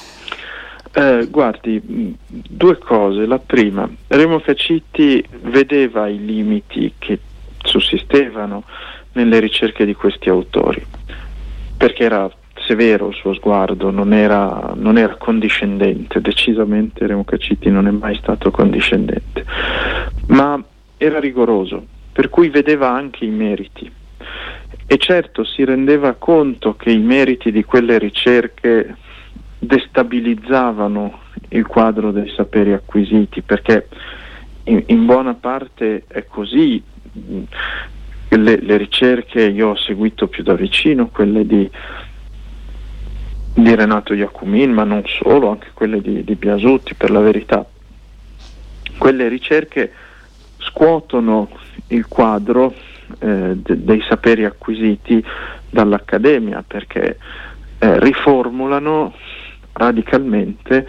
Eh, 0.93 1.29
guardi, 1.31 1.81
due 2.27 2.79
cose. 2.79 3.25
La 3.27 3.39
prima, 3.39 3.89
Remo 4.09 4.41
Cacitti 4.41 5.25
vedeva 5.43 6.09
i 6.09 6.25
limiti 6.25 6.95
che 6.99 7.19
sussistevano 7.63 8.65
nelle 9.13 9.41
ricerche 9.41 9.85
di 9.85 9.95
questi 9.95 10.29
autori, 10.29 10.85
perché 11.77 12.05
era 12.05 12.31
severo 12.67 13.09
il 13.09 13.15
suo 13.15 13.33
sguardo, 13.35 13.91
non 13.91 14.13
era, 14.13 14.73
non 14.77 14.99
era 14.99 15.17
condiscendente, 15.17 16.21
decisamente 16.21 17.07
Remo 17.07 17.25
Cacitti 17.25 17.71
non 17.71 17.87
è 17.87 17.91
mai 17.91 18.17
stato 18.17 18.51
condiscendente, 18.51 19.45
ma 20.29 20.63
era 20.97 21.19
rigoroso, 21.19 21.85
per 22.13 22.29
cui 22.29 22.49
vedeva 22.49 22.91
anche 22.91 23.25
i 23.25 23.31
meriti. 23.31 23.91
E 24.87 24.97
certo 24.99 25.45
si 25.45 25.65
rendeva 25.65 26.15
conto 26.15 26.75
che 26.75 26.91
i 26.91 26.99
meriti 26.99 27.51
di 27.53 27.65
quelle 27.65 27.99
ricerche 27.99 28.97
destabilizzavano 29.59 31.21
il 31.51 31.67
quadro 31.67 32.11
dei 32.11 32.33
saperi 32.35 32.73
acquisiti 32.73 33.43
perché 33.43 33.89
in, 34.65 34.83
in 34.87 35.07
buona 35.07 35.35
parte 35.35 36.05
è 36.09 36.25
così. 36.27 36.83
Le, 37.13 38.61
le, 38.61 38.77
ricerche 38.77 39.43
io 39.43 39.71
ho 39.71 39.77
seguito 39.77 40.29
più 40.29 40.45
da 40.45 40.55
vicino, 40.55 41.09
quelle 41.09 41.45
di, 41.45 41.69
di 43.55 43.75
Renato 43.75 44.15
Iacumin, 44.15 44.71
ma 44.71 44.85
non 44.85 45.03
solo, 45.07 45.51
anche 45.51 45.71
quelle 45.75 46.01
di, 46.01 46.23
di 46.23 46.35
Biasutti 46.37 46.95
per 46.95 47.11
la 47.11 47.21
verità. 47.21 47.67
Quelle 48.97 49.29
ricerche 49.29 49.93
scuotono 50.59 51.49
il 51.89 52.07
quadro 52.07 52.73
eh, 53.19 53.57
de, 53.57 53.85
dei 53.85 54.03
saperi 54.09 54.45
acquisiti 54.45 55.25
dall'Accademia 55.69 56.63
perché 56.67 57.19
eh, 57.79 57.99
riformulano 57.99 59.15
radicalmente 59.73 60.87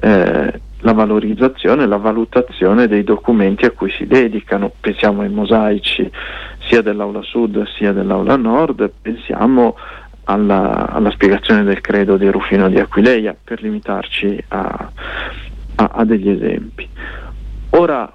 eh, 0.00 0.60
la 0.86 0.92
valorizzazione 0.92 1.84
la 1.84 1.96
valutazione 1.96 2.86
dei 2.86 3.02
documenti 3.02 3.64
a 3.64 3.72
cui 3.72 3.90
si 3.90 4.06
dedicano. 4.06 4.70
Pensiamo 4.80 5.22
ai 5.22 5.28
mosaici 5.28 6.08
sia 6.68 6.80
dell'Aula 6.80 7.22
Sud 7.22 7.66
sia 7.76 7.92
dell'Aula 7.92 8.36
Nord, 8.36 8.88
pensiamo 9.02 9.76
alla, 10.24 10.88
alla 10.88 11.10
spiegazione 11.10 11.64
del 11.64 11.80
credo 11.80 12.16
di 12.16 12.28
Rufino 12.30 12.68
di 12.68 12.78
Aquileia, 12.78 13.36
per 13.42 13.62
limitarci 13.62 14.44
a, 14.48 14.90
a, 15.74 15.90
a 15.92 16.04
degli 16.04 16.28
esempi. 16.28 16.88
Ora, 17.70 18.12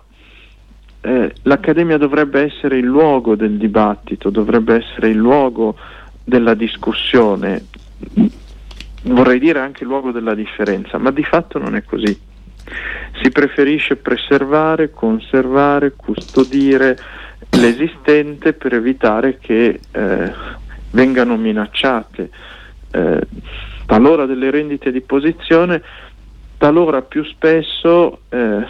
eh, 1.01 1.33
l'Accademia 1.41 1.97
dovrebbe 1.97 2.41
essere 2.41 2.77
il 2.77 2.85
luogo 2.85 3.35
del 3.35 3.57
dibattito, 3.57 4.29
dovrebbe 4.29 4.75
essere 4.75 5.09
il 5.09 5.17
luogo 5.17 5.75
della 6.23 6.53
discussione 6.53 7.65
vorrei 9.03 9.39
dire 9.39 9.59
anche 9.59 9.83
il 9.83 9.89
luogo 9.89 10.11
della 10.11 10.35
differenza, 10.35 10.97
ma 10.97 11.11
di 11.11 11.23
fatto 11.23 11.57
non 11.57 11.75
è 11.75 11.83
così. 11.83 12.29
Si 13.21 13.29
preferisce 13.29 13.97
preservare, 13.97 14.91
conservare, 14.91 15.93
custodire 15.95 16.97
l'esistente 17.51 18.53
per 18.53 18.73
evitare 18.73 19.37
che 19.37 19.79
eh, 19.91 20.33
vengano 20.91 21.37
minacciate 21.37 22.29
eh, 22.91 23.21
talora 23.85 24.25
delle 24.25 24.51
rendite 24.51 24.91
di 24.91 25.01
posizione, 25.01 25.81
talora 26.57 27.01
più 27.01 27.23
spesso 27.23 28.21
eh, 28.29 28.65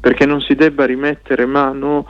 perché 0.00 0.26
non 0.26 0.40
si 0.40 0.54
debba 0.54 0.84
rimettere 0.84 1.46
mano 1.46 2.06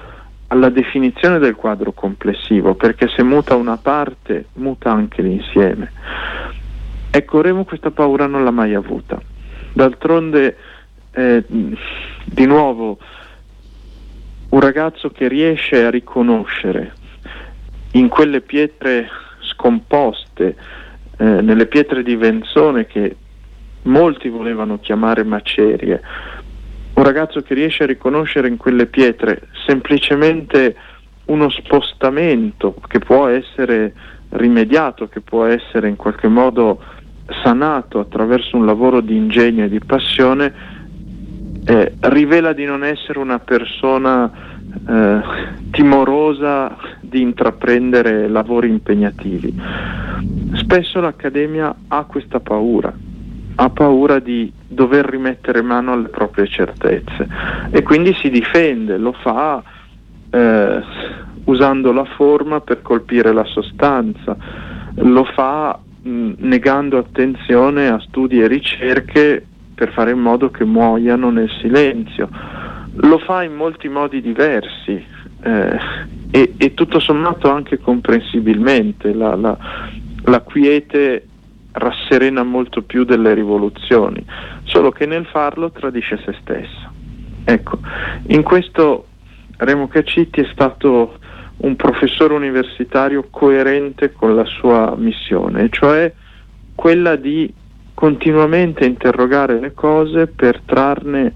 alla 0.49 0.69
definizione 0.69 1.39
del 1.39 1.55
quadro 1.55 1.93
complessivo, 1.93 2.75
perché 2.75 3.09
se 3.09 3.23
muta 3.23 3.55
una 3.57 3.77
parte, 3.77 4.47
muta 4.55 4.91
anche 4.93 5.23
l'insieme. 5.23 5.93
Ecco, 7.11 7.41
Remo 7.41 7.65
questa 7.65 7.91
paura 7.91 8.27
non 8.27 8.45
l'ha 8.45 8.51
mai 8.51 8.75
avuta. 8.75 9.21
D'altronde, 9.73 10.57
eh, 11.15 11.45
di 11.47 12.47
nuovo, 12.47 12.99
un 14.51 14.61
ragazzo 14.61 15.11
che 15.11 15.29
riesce 15.29 15.85
a 15.85 15.91
riconoscere 15.91 16.93
in 17.93 18.09
quelle 18.09 18.41
pietre 18.41 19.09
scomposte, 19.41 20.57
eh, 21.17 21.25
nelle 21.25 21.67
pietre 21.67 22.03
di 22.03 22.17
Venzone 22.17 22.87
che 22.87 23.17
molti 23.83 24.29
volevano 24.29 24.79
chiamare 24.79 25.25
macerie, 25.25 26.01
un 26.95 27.03
ragazzo 27.03 27.43
che 27.43 27.55
riesce 27.55 27.85
a 27.85 27.87
riconoscere 27.87 28.49
in 28.49 28.57
quelle 28.57 28.87
pietre 28.87 29.49
semplicemente 29.67 30.77
uno 31.27 31.49
spostamento 31.51 32.77
che 32.87 32.99
può 32.99 33.27
essere 33.27 33.93
rimediato, 34.31 35.09
che 35.09 35.21
può 35.21 35.45
essere 35.45 35.89
in 35.89 35.97
qualche 35.97 36.29
modo 36.29 36.83
sanato 37.43 38.01
attraverso 38.01 38.57
un 38.57 38.67
lavoro 38.67 39.01
di 39.01 39.17
ingegno 39.17 39.65
e 39.65 39.69
di 39.69 39.81
passione, 39.81 40.53
eh, 41.65 41.95
rivela 42.01 42.53
di 42.53 42.65
non 42.65 42.85
essere 42.85 43.19
una 43.19 43.39
persona 43.39 44.31
eh, 44.87 45.21
timorosa 45.71 46.77
di 47.01 47.21
intraprendere 47.21 48.29
lavori 48.29 48.69
impegnativi. 48.69 49.55
Spesso 50.55 51.01
l'Accademia 51.01 51.75
ha 51.89 52.05
questa 52.05 52.41
paura, 52.41 52.93
ha 53.57 53.71
paura 53.71 54.19
di 54.19 54.53
dover 54.67 55.07
rimettere 55.07 55.63
mano 55.63 55.93
alle 55.93 56.09
proprie 56.09 56.47
certezze 56.47 57.29
e 57.71 57.83
quindi 57.83 58.15
si 58.15 58.31
difende, 58.31 58.99
lo 58.99 59.13
fa 59.13 59.63
eh, 60.31 60.81
usando 61.45 61.93
la 61.93 62.05
forma 62.05 62.61
per 62.61 62.83
colpire 62.83 63.33
la 63.33 63.45
sostanza, 63.45 64.37
lo 64.97 65.25
fa 65.25 65.79
negando 66.07 66.99
attenzione 66.99 67.89
a 67.89 67.99
studi 68.01 68.41
e 68.41 68.47
ricerche 68.47 69.47
per 69.75 69.93
fare 69.93 70.13
in 70.13 70.19
modo 70.19 70.51
che 70.51 70.65
muoiano 70.65 71.31
nel 71.31 71.51
silenzio. 71.61 72.29
Lo 72.97 73.19
fa 73.19 73.43
in 73.43 73.55
molti 73.55 73.89
modi 73.89 74.21
diversi 74.21 75.05
eh, 75.43 75.79
e, 76.31 76.55
e, 76.57 76.75
tutto 76.75 77.01
sommato 77.01 77.51
anche 77.51 77.79
comprensibilmente. 77.79 79.13
La, 79.13 79.35
la, 79.35 79.57
la 80.25 80.41
quiete 80.41 81.27
rasserena 81.73 82.45
molto 82.45 82.83
più 82.83 83.05
delle 83.05 83.35
rivoluzioni, 83.35 84.25
solo 84.63 84.91
che 84.91 85.07
nel 85.07 85.27
farlo 85.27 85.71
tradisce 85.71 86.21
se 86.25 86.37
stesso. 86.41 86.93
Ecco, 87.45 87.79
in 88.29 88.43
questo 88.43 89.07
Remo 89.57 89.89
Cacitti 89.89 90.41
è 90.41 90.49
stato 90.53 91.19
un 91.59 91.77
professore 91.77 92.35
universitario 92.35 93.27
coerente 93.31 94.13
con 94.13 94.35
la 94.35 94.45
sua 94.45 94.95
missione, 94.97 95.69
cioè 95.71 96.13
quella 96.75 97.17
di 97.17 97.53
continuamente 97.95 98.85
interrogare 98.85 99.59
le 99.61 99.73
cose 99.73 100.27
per 100.27 100.61
trarne 100.67 101.33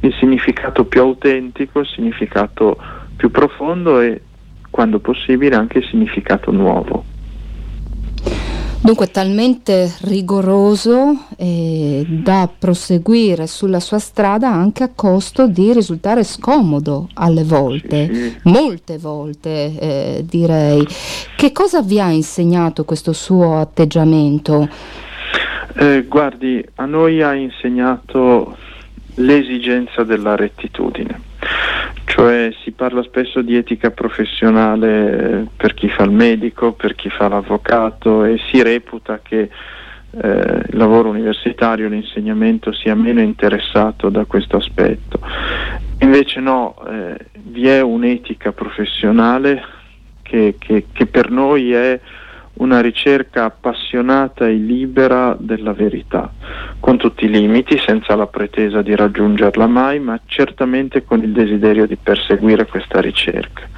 il 0.00 0.12
significato 0.18 0.84
più 0.84 1.00
autentico, 1.00 1.80
il 1.80 1.86
significato 1.86 2.76
più 3.16 3.30
profondo 3.30 4.00
e, 4.00 4.20
quando 4.70 4.98
possibile, 4.98 5.54
anche 5.54 5.78
il 5.78 5.86
significato 5.86 6.50
nuovo. 6.50 7.04
Dunque 8.84 9.12
talmente 9.12 9.94
rigoroso 10.00 11.26
eh, 11.36 12.04
da 12.04 12.50
proseguire 12.58 13.46
sulla 13.46 13.78
sua 13.78 14.00
strada 14.00 14.50
anche 14.50 14.82
a 14.82 14.90
costo 14.92 15.46
di 15.46 15.72
risultare 15.72 16.24
scomodo 16.24 17.08
alle 17.14 17.44
volte, 17.44 18.08
Sì, 18.12 18.14
sì. 18.14 18.36
molte 18.42 18.98
volte 18.98 19.78
eh, 19.78 20.24
direi. 20.28 20.84
Che 21.36 21.52
cosa 21.52 21.80
vi 21.80 22.00
ha 22.00 22.10
insegnato 22.10 22.84
questo 22.84 23.12
suo 23.12 23.56
atteggiamento? 23.60 24.68
Eh, 25.74 26.04
guardi, 26.06 26.64
a 26.76 26.84
noi 26.84 27.22
ha 27.22 27.32
insegnato 27.34 28.56
l'esigenza 29.14 30.04
della 30.04 30.36
rettitudine, 30.36 31.20
cioè 32.04 32.52
si 32.62 32.72
parla 32.72 33.02
spesso 33.02 33.40
di 33.42 33.56
etica 33.56 33.90
professionale 33.90 35.46
per 35.56 35.74
chi 35.74 35.88
fa 35.88 36.02
il 36.04 36.10
medico, 36.10 36.72
per 36.72 36.94
chi 36.94 37.08
fa 37.08 37.28
l'avvocato 37.28 38.24
e 38.24 38.38
si 38.50 38.62
reputa 38.62 39.20
che 39.22 39.48
eh, 40.14 40.28
il 40.68 40.76
lavoro 40.76 41.08
universitario, 41.08 41.88
l'insegnamento 41.88 42.72
sia 42.72 42.94
meno 42.94 43.20
interessato 43.20 44.10
da 44.10 44.24
questo 44.26 44.58
aspetto. 44.58 45.20
Invece 46.00 46.40
no, 46.40 46.76
eh, 46.86 47.16
vi 47.44 47.66
è 47.68 47.80
un'etica 47.80 48.52
professionale 48.52 49.62
che, 50.22 50.56
che- 50.58 50.86
che 50.92 51.06
per 51.06 51.30
noi 51.30 51.72
è 51.72 51.98
una 52.54 52.80
ricerca 52.80 53.44
appassionata 53.44 54.46
e 54.46 54.52
libera 54.52 55.36
della 55.38 55.72
verità, 55.72 56.30
con 56.80 56.98
tutti 56.98 57.24
i 57.24 57.30
limiti, 57.30 57.78
senza 57.78 58.14
la 58.14 58.26
pretesa 58.26 58.82
di 58.82 58.94
raggiungerla 58.94 59.66
mai, 59.66 59.98
ma 60.00 60.20
certamente 60.26 61.04
con 61.04 61.22
il 61.22 61.32
desiderio 61.32 61.86
di 61.86 61.96
perseguire 61.96 62.66
questa 62.66 63.00
ricerca. 63.00 63.68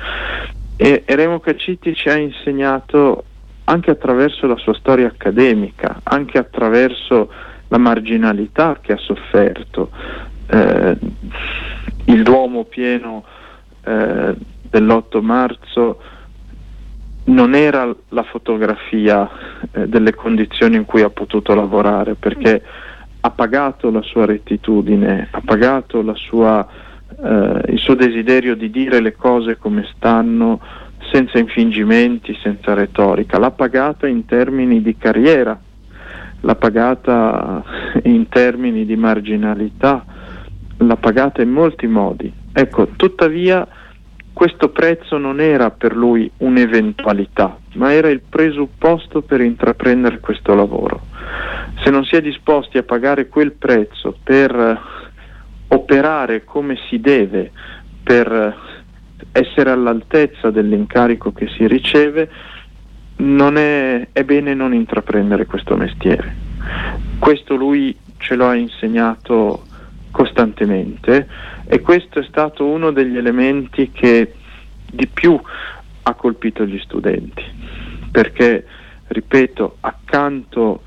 E, 0.76 1.02
e 1.04 1.14
Remo 1.14 1.38
Caccitti 1.38 1.94
ci 1.94 2.08
ha 2.08 2.16
insegnato 2.16 3.24
anche 3.64 3.90
attraverso 3.90 4.46
la 4.46 4.56
sua 4.56 4.74
storia 4.74 5.06
accademica, 5.06 6.00
anche 6.02 6.38
attraverso 6.38 7.30
la 7.68 7.78
marginalità 7.78 8.78
che 8.80 8.92
ha 8.92 8.98
sofferto, 8.98 9.90
eh, 10.48 10.96
il 12.06 12.22
Duomo 12.22 12.64
pieno 12.64 13.24
eh, 13.84 14.34
dell'8 14.68 15.20
marzo 15.20 16.00
non 17.24 17.54
era 17.54 17.94
la 18.08 18.22
fotografia 18.22 19.28
eh, 19.72 19.88
delle 19.88 20.14
condizioni 20.14 20.76
in 20.76 20.84
cui 20.84 21.02
ha 21.02 21.10
potuto 21.10 21.54
lavorare 21.54 22.14
perché 22.14 22.62
ha 23.20 23.30
pagato 23.30 23.90
la 23.90 24.02
sua 24.02 24.26
rettitudine, 24.26 25.28
ha 25.30 25.40
pagato 25.42 26.02
sua, 26.14 26.66
eh, 27.08 27.60
il 27.68 27.78
suo 27.78 27.94
desiderio 27.94 28.54
di 28.54 28.70
dire 28.70 29.00
le 29.00 29.14
cose 29.14 29.56
come 29.56 29.88
stanno 29.94 30.60
senza 31.10 31.38
infingimenti, 31.38 32.37
senza 32.42 32.74
retorica, 32.74 33.38
l'ha 33.38 33.50
pagata 33.50 34.06
in 34.06 34.26
termini 34.26 34.82
di 34.82 34.96
carriera, 34.96 35.58
l'ha 36.40 36.54
pagata 36.54 37.62
in 38.02 38.28
termini 38.28 38.84
di 38.84 38.96
marginalità, 38.96 40.04
l'ha 40.76 40.96
pagata 40.96 41.40
in 41.40 41.50
molti 41.50 41.87
modi. 41.87 42.30
Ecco, 42.52 42.88
tuttavia 42.96 43.66
questo 44.34 44.70
prezzo 44.70 45.16
non 45.16 45.40
era 45.40 45.70
per 45.70 45.94
lui 45.94 46.28
un'eventualità, 46.38 47.56
ma 47.74 47.92
era 47.92 48.08
il 48.08 48.20
presupposto 48.20 49.22
per 49.22 49.40
intraprendere 49.40 50.18
questo 50.18 50.54
lavoro. 50.54 51.02
Se 51.84 51.90
non 51.90 52.04
si 52.04 52.16
è 52.16 52.20
disposti 52.20 52.76
a 52.76 52.82
pagare 52.82 53.28
quel 53.28 53.52
prezzo 53.52 54.18
per 54.22 54.52
eh, 54.52 54.78
operare 55.68 56.44
come 56.44 56.76
si 56.88 56.98
deve, 57.00 57.52
per 58.02 58.30
eh, 58.30 58.54
essere 59.30 59.70
all'altezza 59.70 60.50
dell'incarico 60.50 61.32
che 61.32 61.46
si 61.56 61.68
riceve, 61.68 62.28
non 63.18 63.56
è, 63.56 64.08
è 64.10 64.24
bene 64.24 64.52
non 64.52 64.74
intraprendere 64.74 65.46
questo 65.46 65.76
mestiere. 65.76 66.34
Questo 67.20 67.54
lui 67.54 67.96
ce 68.16 68.34
lo 68.34 68.48
ha 68.48 68.56
insegnato 68.56 69.62
costantemente 70.10 71.28
e 71.66 71.81
questo 71.81 72.18
è 72.18 72.24
stato 72.24 72.66
uno 72.66 72.90
degli 72.90 73.16
elementi 73.16 73.90
che 73.90 74.35
di 74.90 75.07
più 75.07 75.40
ha 76.03 76.14
colpito 76.14 76.64
gli 76.64 76.79
studenti, 76.79 77.42
perché, 78.11 78.66
ripeto, 79.09 79.79
accanto 79.81 80.83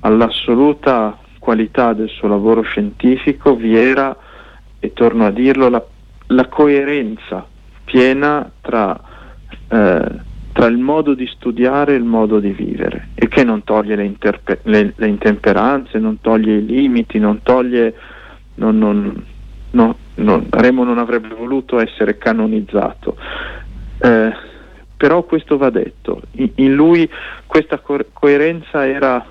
all'assoluta 0.00 1.18
qualità 1.38 1.92
del 1.92 2.08
suo 2.08 2.28
lavoro 2.28 2.62
scientifico 2.62 3.54
vi 3.54 3.76
era, 3.76 4.16
e 4.80 4.92
torno 4.92 5.26
a 5.26 5.30
dirlo, 5.30 5.68
la, 5.68 5.84
la 6.28 6.48
coerenza 6.48 7.46
piena 7.84 8.50
tra, 8.60 8.98
eh, 9.68 10.04
tra 10.52 10.66
il 10.66 10.78
modo 10.78 11.14
di 11.14 11.26
studiare 11.26 11.92
e 11.92 11.96
il 11.98 12.04
modo 12.04 12.40
di 12.40 12.50
vivere, 12.50 13.08
e 13.14 13.28
che 13.28 13.44
non 13.44 13.62
toglie 13.64 13.96
le, 13.96 14.04
interpe- 14.04 14.60
le- 14.64 14.94
le 14.96 15.06
intemperanze, 15.06 15.98
non 15.98 16.20
toglie 16.20 16.54
i 16.56 16.64
limiti, 16.64 17.18
non 17.18 17.42
toglie... 17.42 17.94
non- 18.54 18.78
non- 18.78 19.24
no, 19.72 19.96
no, 20.14 20.46
Remo 20.50 20.84
non 20.84 20.98
avrebbe 20.98 21.34
voluto 21.34 21.78
essere 21.78 22.18
canonizzato. 22.18 23.16
Eh, 23.98 24.32
però 24.96 25.22
questo 25.24 25.56
va 25.56 25.70
detto, 25.70 26.22
in, 26.32 26.50
in 26.56 26.74
lui 26.74 27.08
questa 27.46 27.78
co- 27.78 28.06
coerenza 28.12 28.86
era 28.86 29.24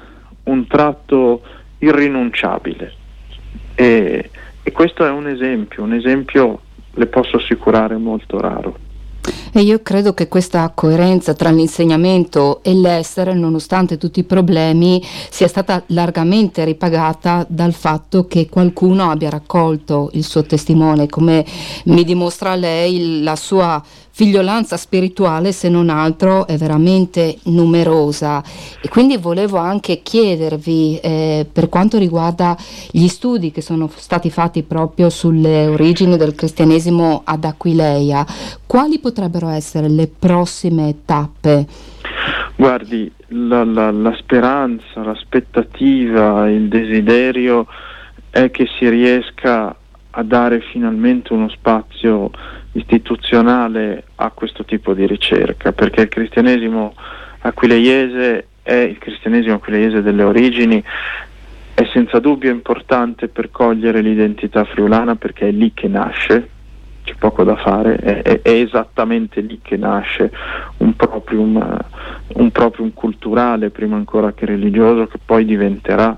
un 0.43 0.67
tratto 0.67 1.41
irrinunciabile 1.79 2.93
e, 3.75 4.29
e 4.63 4.71
questo 4.71 5.05
è 5.05 5.09
un 5.09 5.27
esempio, 5.27 5.83
un 5.83 5.93
esempio 5.93 6.61
le 6.93 7.05
posso 7.07 7.37
assicurare 7.37 7.95
molto 7.95 8.39
raro. 8.39 8.77
E 9.53 9.61
io 9.61 9.81
credo 9.83 10.13
che 10.13 10.29
questa 10.29 10.71
coerenza 10.73 11.33
tra 11.33 11.49
l'insegnamento 11.49 12.63
e 12.63 12.73
l'essere, 12.73 13.33
nonostante 13.33 13.97
tutti 13.97 14.21
i 14.21 14.23
problemi, 14.23 15.03
sia 15.29 15.49
stata 15.49 15.83
largamente 15.87 16.63
ripagata 16.63 17.45
dal 17.49 17.73
fatto 17.73 18.27
che 18.27 18.47
qualcuno 18.47 19.09
abbia 19.09 19.29
raccolto 19.29 20.09
il 20.13 20.23
suo 20.23 20.43
testimone, 20.43 21.07
come 21.07 21.45
mi 21.85 22.05
dimostra 22.05 22.55
lei 22.55 23.21
la 23.23 23.35
sua 23.35 23.83
figliolanza 24.11 24.77
spirituale, 24.77 25.51
se 25.51 25.69
non 25.69 25.89
altro, 25.89 26.45
è 26.45 26.57
veramente 26.57 27.37
numerosa. 27.45 28.43
E 28.81 28.87
quindi 28.89 29.17
volevo 29.17 29.57
anche 29.57 30.01
chiedervi, 30.03 30.99
eh, 31.01 31.47
per 31.51 31.69
quanto 31.69 31.97
riguarda 31.97 32.55
gli 32.91 33.07
studi 33.07 33.51
che 33.51 33.61
sono 33.61 33.89
stati 33.93 34.29
fatti 34.29 34.63
proprio 34.63 35.09
sulle 35.09 35.67
origini 35.67 36.17
del 36.17 36.35
cristianesimo 36.35 37.21
ad 37.23 37.43
Aquileia, 37.45 38.25
quali 38.65 38.99
potrebbero 38.99 39.47
essere 39.49 39.89
le 39.89 40.07
prossime 40.07 40.97
tappe? 41.05 41.65
Guardi, 42.55 43.11
la, 43.29 43.63
la- 43.63 43.91
la 43.91 44.15
speranza, 44.17 45.03
l'aspettativa, 45.03 46.49
il 46.49 46.67
desiderio 46.67 47.65
è 48.29 48.51
che 48.51 48.67
si 48.77 48.87
riesca 48.87 49.75
a 50.11 50.23
dare 50.23 50.61
finalmente 50.71 51.33
uno 51.33 51.49
spazio 51.49 52.29
istituzionale 52.73 54.03
a 54.15 54.31
questo 54.31 54.63
tipo 54.63 54.93
di 54.93 55.05
ricerca, 55.05 55.71
perché 55.71 56.01
il 56.01 56.09
cristianesimo 56.09 56.93
aquileiese 57.39 58.47
è 58.63 58.73
il 58.73 58.97
cristianesimo 58.97 59.55
aquileiese 59.55 60.01
delle 60.01 60.23
origini, 60.23 60.83
è 61.73 61.89
senza 61.91 62.19
dubbio 62.19 62.51
importante 62.51 63.27
per 63.27 63.49
cogliere 63.49 64.01
l'identità 64.01 64.63
friulana 64.65 65.15
perché 65.15 65.47
è 65.47 65.51
lì 65.51 65.73
che 65.73 65.87
nasce, 65.87 66.49
c'è 67.03 67.15
poco 67.17 67.43
da 67.43 67.55
fare, 67.55 67.95
è, 67.95 68.21
è- 68.21 68.41
è 68.41 68.51
esattamente 68.51 69.41
lì 69.41 69.59
che 69.61 69.77
nasce 69.77 70.31
un 70.77 70.95
proprium, 70.95 71.77
un 72.33 72.51
proprium 72.51 72.93
culturale 72.93 73.69
prima 73.71 73.95
ancora 73.95 74.33
che 74.33 74.45
religioso 74.45 75.07
che 75.07 75.17
poi 75.23 75.43
diventerà 75.45 76.15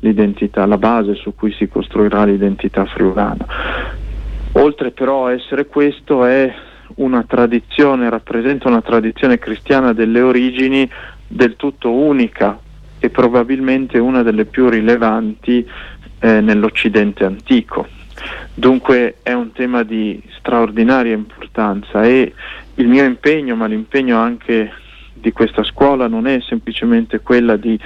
l'identità, 0.00 0.64
la 0.66 0.78
base 0.78 1.14
su 1.14 1.34
cui 1.34 1.52
si 1.52 1.68
costruirà 1.68 2.24
l'identità 2.24 2.86
friulana. 2.86 3.46
Oltre 4.52 4.90
però 4.90 5.26
a 5.26 5.32
essere 5.32 5.66
questo 5.66 6.24
è 6.24 6.52
una 6.96 7.24
tradizione, 7.26 8.10
rappresenta 8.10 8.68
una 8.68 8.82
tradizione 8.82 9.38
cristiana 9.38 9.92
delle 9.92 10.20
origini 10.20 10.88
del 11.26 11.56
tutto 11.56 11.90
unica 11.90 12.58
e 12.98 13.08
probabilmente 13.08 13.98
una 13.98 14.22
delle 14.22 14.44
più 14.44 14.68
rilevanti 14.68 15.66
eh, 16.20 16.40
nell'Occidente 16.40 17.24
antico. 17.24 17.88
Dunque 18.54 19.16
è 19.22 19.32
un 19.32 19.52
tema 19.52 19.82
di 19.82 20.22
straordinaria 20.38 21.14
importanza 21.14 22.04
e 22.04 22.32
il 22.74 22.86
mio 22.86 23.04
impegno, 23.04 23.56
ma 23.56 23.66
l'impegno 23.66 24.18
anche 24.18 24.70
di 25.14 25.32
questa 25.32 25.64
scuola 25.64 26.08
non 26.08 26.26
è 26.26 26.40
semplicemente 26.46 27.20
quella 27.20 27.56
di 27.56 27.78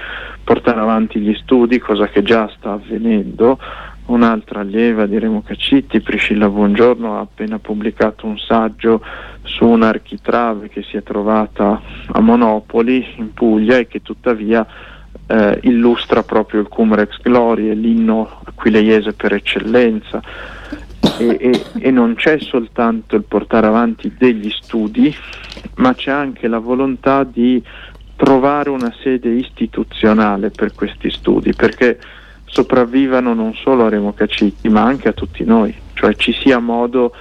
portare 0.42 0.80
avanti 0.80 1.20
gli 1.20 1.34
studi, 1.34 1.78
cosa 1.78 2.08
che 2.08 2.22
già 2.22 2.50
sta 2.56 2.72
avvenendo. 2.72 3.58
Un'altra 4.06 4.60
allieva 4.60 5.06
di 5.06 5.18
Remo 5.18 5.42
Caccitti, 5.42 6.00
Priscilla 6.00 6.48
Buongiorno, 6.48 7.16
ha 7.16 7.20
appena 7.20 7.58
pubblicato 7.58 8.26
un 8.26 8.38
saggio 8.38 9.02
su 9.42 9.66
un'architrave 9.66 10.68
che 10.68 10.82
si 10.82 10.96
è 10.96 11.02
trovata 11.02 11.82
a 12.12 12.20
Monopoli, 12.20 13.04
in 13.16 13.34
Puglia, 13.34 13.78
e 13.78 13.88
che 13.88 14.02
tuttavia 14.02 14.64
eh, 15.26 15.58
illustra 15.62 16.22
proprio 16.22 16.60
il 16.60 16.68
Cum 16.68 16.94
Rex 16.94 17.20
Glorie, 17.20 17.74
l'inno 17.74 18.42
aquileiese 18.44 19.12
per 19.12 19.32
eccellenza. 19.32 20.22
E, 21.18 21.36
e- 21.40 21.64
e 21.80 21.90
non 21.90 22.14
c'è 22.14 22.38
soltanto 22.38 23.16
il 23.16 23.24
portare 23.24 23.66
avanti 23.66 24.14
degli 24.16 24.50
studi, 24.50 25.12
ma 25.76 25.94
c'è 25.94 26.12
anche 26.12 26.46
la 26.46 26.60
volontà 26.60 27.24
di 27.24 27.60
trovare 28.14 28.70
una 28.70 28.94
sede 29.02 29.30
istituzionale 29.30 30.50
per 30.50 30.74
questi 30.76 31.10
studi, 31.10 31.52
perché 31.54 31.98
sopravvivano 32.56 33.34
non 33.34 33.52
solo 33.52 33.84
a 33.84 33.90
Remo 33.90 34.14
Caciti, 34.14 34.70
ma 34.70 34.82
anche 34.82 35.08
a 35.08 35.12
tutti 35.12 35.44
noi, 35.44 35.74
cioè 35.92 36.14
ci 36.14 36.32
sia 36.32 36.58
modo 36.58 37.12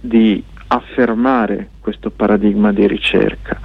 di 0.00 0.42
affermare 0.68 1.68
questo 1.78 2.08
paradigma 2.08 2.72
di 2.72 2.86
ricerca. 2.86 3.60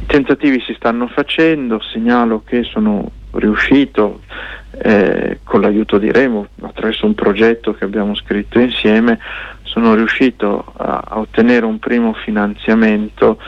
I 0.00 0.06
tentativi 0.06 0.60
si 0.60 0.72
stanno 0.72 1.08
facendo, 1.08 1.78
segnalo 1.78 2.42
che 2.42 2.62
sono 2.62 3.10
riuscito 3.32 4.22
eh, 4.70 5.40
con 5.44 5.60
l'aiuto 5.60 5.98
di 5.98 6.10
Remo, 6.10 6.46
attraverso 6.62 7.04
un 7.04 7.14
progetto 7.14 7.74
che 7.74 7.84
abbiamo 7.84 8.14
scritto 8.14 8.58
insieme, 8.58 9.18
sono 9.64 9.94
riuscito 9.94 10.72
a, 10.78 11.02
a 11.06 11.18
ottenere 11.18 11.66
un 11.66 11.78
primo 11.78 12.14
finanziamento 12.14 13.38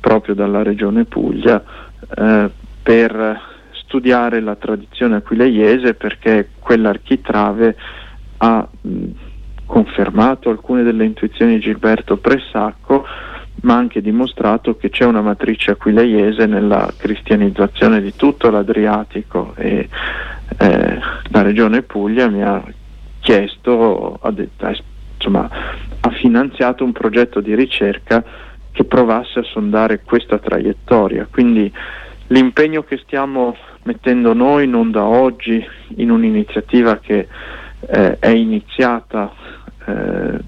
proprio 0.00 0.34
dalla 0.34 0.62
Regione 0.62 1.06
Puglia 1.06 1.64
eh, 2.14 2.50
per 2.82 3.54
studiare 3.86 4.40
la 4.40 4.56
tradizione 4.56 5.16
aquileiese 5.16 5.94
perché 5.94 6.50
quell'architrave 6.58 7.76
ha 8.38 8.68
confermato 9.64 10.50
alcune 10.50 10.82
delle 10.82 11.04
intuizioni 11.04 11.54
di 11.54 11.60
Gilberto 11.60 12.18
Pressacco 12.18 13.06
ma 13.62 13.74
anche 13.74 14.02
dimostrato 14.02 14.76
che 14.76 14.90
c'è 14.90 15.04
una 15.04 15.22
matrice 15.22 15.72
aquileiese 15.72 16.46
nella 16.46 16.92
cristianizzazione 16.96 18.02
di 18.02 18.14
tutto 18.14 18.50
l'Adriatico 18.50 19.54
e 19.56 19.88
eh, 20.58 20.98
la 21.30 21.42
regione 21.42 21.82
Puglia 21.82 22.28
mi 22.28 22.42
ha 22.42 22.62
chiesto, 23.20 24.18
ha, 24.20 24.30
detto, 24.30 24.72
insomma, 25.16 25.48
ha 26.00 26.10
finanziato 26.10 26.84
un 26.84 26.92
progetto 26.92 27.40
di 27.40 27.54
ricerca 27.54 28.22
che 28.70 28.84
provasse 28.84 29.38
a 29.40 29.42
sondare 29.42 30.02
questa 30.02 30.38
traiettoria. 30.38 31.26
Quindi 31.28 31.72
l'impegno 32.28 32.82
che 32.82 32.98
stiamo 33.04 33.56
mettendo 33.84 34.32
noi 34.32 34.66
non 34.66 34.90
da 34.90 35.04
oggi 35.04 35.64
in 35.96 36.10
un'iniziativa 36.10 36.98
che 36.98 37.28
eh, 37.88 38.18
è 38.18 38.28
iniziata 38.28 39.32
eh, 39.86 40.38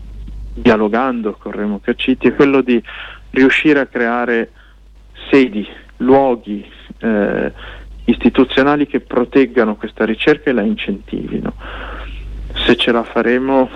dialogando 0.54 1.36
con 1.38 1.52
Remo 1.52 1.78
Cacciti 1.78 2.28
è 2.28 2.34
quello 2.34 2.62
di 2.62 2.82
riuscire 3.30 3.80
a 3.80 3.86
creare 3.86 4.50
sedi, 5.30 5.66
luoghi 5.98 6.64
eh, 6.98 7.52
istituzionali 8.06 8.86
che 8.86 9.00
proteggano 9.00 9.76
questa 9.76 10.04
ricerca 10.04 10.50
e 10.50 10.52
la 10.52 10.62
incentivino. 10.62 11.54
Se 12.54 12.76
ce 12.76 12.90
la 12.90 13.04
faremo 13.04 13.68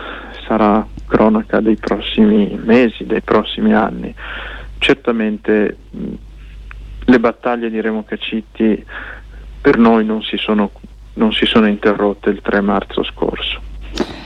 sarà 0.47 0.87
cronaca 1.07 1.61
dei 1.61 1.77
prossimi 1.77 2.59
mesi, 2.65 3.05
dei 3.05 3.21
prossimi 3.21 3.75
anni. 3.75 4.13
Certamente 4.79 5.77
mh, 5.91 6.15
le 7.13 7.21
battaglie 7.21 7.71
di 7.71 7.81
Remo 7.81 8.05
Cacitti 8.05 8.85
per 9.61 9.77
noi 9.77 10.05
non 10.05 10.23
si 10.23 10.39
sono, 10.39 10.73
non 11.15 11.33
si 11.33 11.45
sono 11.45 11.69
interrotte 11.69 12.31
il 12.31 12.41
3 12.41 12.61
marzo 12.63 13.05
scorso. 13.05 13.61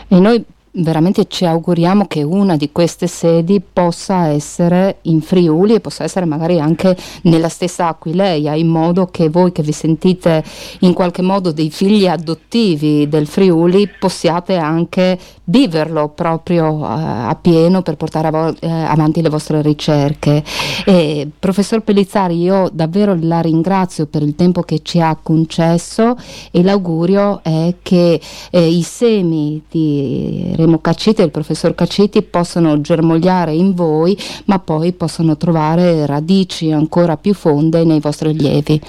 E 0.09 0.21
noi 0.21 0.45
veramente 0.77 1.27
ci 1.27 1.45
auguriamo 1.45 2.07
che 2.07 2.23
una 2.23 2.57
di 2.57 2.71
queste 2.73 3.07
sedi 3.07 3.61
possa 3.61 4.29
essere 4.29 4.99
in 5.03 5.21
Friuli 5.21 5.75
e 5.75 5.81
possa 5.81 6.05
essere 6.05 6.27
magari 6.27 6.61
anche 6.61 6.97
nella 7.23 7.49
stessa 7.49 7.89
Aquileia, 7.89 8.55
in 8.55 8.69
modo 8.69 9.07
che 9.07 9.29
voi 9.29 9.53
che 9.53 9.63
vi 9.63 9.73
sentite 9.73 10.45
in 10.81 10.93
qualche 10.93 11.23
modo 11.23 11.53
dei 11.53 11.71
figli 11.71 12.07
adottivi 12.07 13.09
del 13.09 13.27
Friuli 13.27 13.89
possiate 13.99 14.57
anche 14.57 15.19
viverlo 15.45 16.09
proprio 16.09 16.73
uh, 16.75 16.85
a 16.85 17.39
pieno 17.41 17.83
per 17.83 17.97
portare 17.97 18.31
vo- 18.31 18.55
eh, 18.59 18.69
avanti 18.69 19.23
le 19.23 19.29
vostre 19.29 19.63
ricerche. 19.63 20.43
E, 20.85 21.29
professor 21.39 21.83
Pellizzari, 21.83 22.41
io 22.41 22.69
davvero 22.73 23.17
la 23.19 23.41
ringrazio 23.41 24.07
per 24.07 24.23
il 24.23 24.35
tempo 24.35 24.63
che 24.63 24.81
ci 24.83 25.01
ha 25.01 25.17
concesso 25.21 26.17
e 26.51 26.63
l'augurio 26.63 27.41
è 27.43 27.75
che 27.83 28.21
eh, 28.51 28.67
i 28.67 28.83
semi 28.83 29.63
di 29.69 30.53
Remo 30.67 30.81
Caciti 30.81 31.21
e 31.23 31.25
il 31.27 31.31
professor 31.31 31.77
Caciti 31.77 32.23
possano 32.23 32.81
germogliare 32.81 33.53
in 33.53 33.73
voi, 33.73 34.19
ma 34.47 34.59
poi 34.59 34.93
possano 34.93 35.37
trovare 35.37 36.05
radici 36.07 36.73
ancora 36.73 37.17
più 37.17 37.35
fonde 37.35 37.85
nei 37.85 38.01
vostri 38.01 38.31
allievi. 38.31 38.81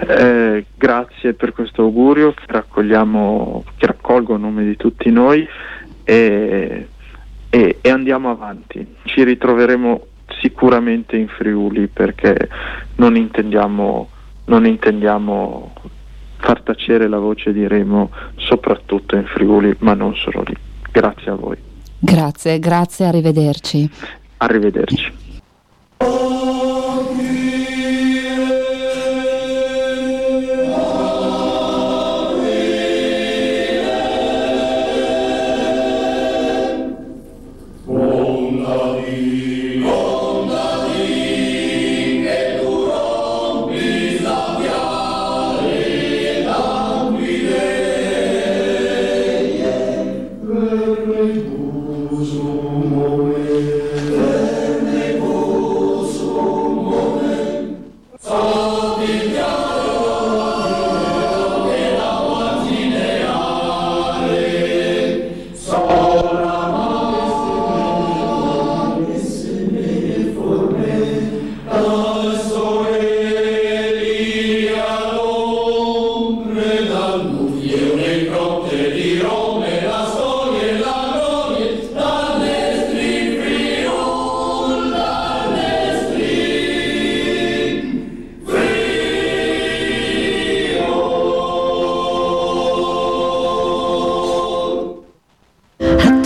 Eh, 0.00 0.64
grazie 0.74 1.34
per 1.34 1.52
questo 1.52 1.82
augurio 1.82 2.32
che, 2.32 2.46
che 2.46 3.86
raccolgo 3.86 4.34
a 4.34 4.38
nome 4.38 4.64
di 4.64 4.76
tutti 4.76 5.10
noi 5.10 5.46
e, 6.04 6.88
e, 7.50 7.78
e 7.82 7.90
andiamo 7.90 8.30
avanti. 8.30 8.94
Ci 9.02 9.24
ritroveremo 9.24 10.06
sicuramente 10.40 11.16
in 11.18 11.28
Friuli 11.28 11.86
perché 11.88 12.48
non 12.96 13.14
intendiamo, 13.14 14.08
non 14.46 14.64
intendiamo 14.64 15.72
far 16.38 16.62
tacere 16.62 17.08
la 17.08 17.18
voce 17.18 17.52
di 17.52 17.66
Remo 17.66 18.10
soprattutto 18.36 19.16
in 19.16 19.26
Friuli, 19.26 19.74
ma 19.80 19.92
non 19.92 20.16
solo 20.16 20.42
lì. 20.46 20.56
Grazie 20.98 21.30
a 21.30 21.34
voi. 21.36 21.56
Grazie, 22.00 22.58
grazie, 22.58 23.06
arrivederci. 23.06 23.88
Arrivederci. 24.38 25.12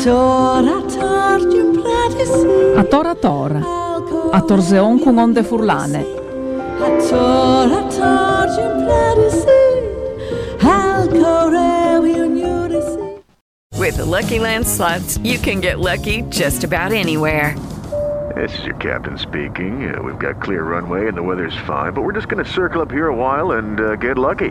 A 0.03 0.05
tor 2.91 3.07
a 3.07 3.15
tor, 3.15 3.57
a 4.33 4.41
torzeon 4.43 4.99
con 4.99 5.19
onde 5.19 5.45
furlane. 5.45 6.03
With 13.79 13.97
the 13.97 14.05
Lucky 14.05 14.41
Land 14.41 14.67
slots, 14.67 15.19
you 15.19 15.38
can 15.38 15.61
get 15.61 15.79
lucky 15.79 16.23
just 16.31 16.65
about 16.65 16.91
anywhere. 16.91 17.55
This 18.35 18.59
is 18.59 18.65
your 18.65 18.77
captain 18.77 19.17
speaking. 19.17 19.95
Uh, 19.95 20.03
we've 20.03 20.19
got 20.19 20.43
clear 20.43 20.65
runway 20.65 21.07
and 21.07 21.17
the 21.17 21.23
weather's 21.23 21.57
fine, 21.65 21.93
but 21.93 22.03
we're 22.03 22.12
just 22.12 22.29
going 22.29 22.45
to 22.45 22.51
circle 22.51 22.83
up 22.83 22.91
here 22.91 23.07
a 23.07 23.15
while 23.15 23.53
and 23.53 23.79
uh, 23.79 23.95
get 23.95 24.19
lucky. 24.19 24.51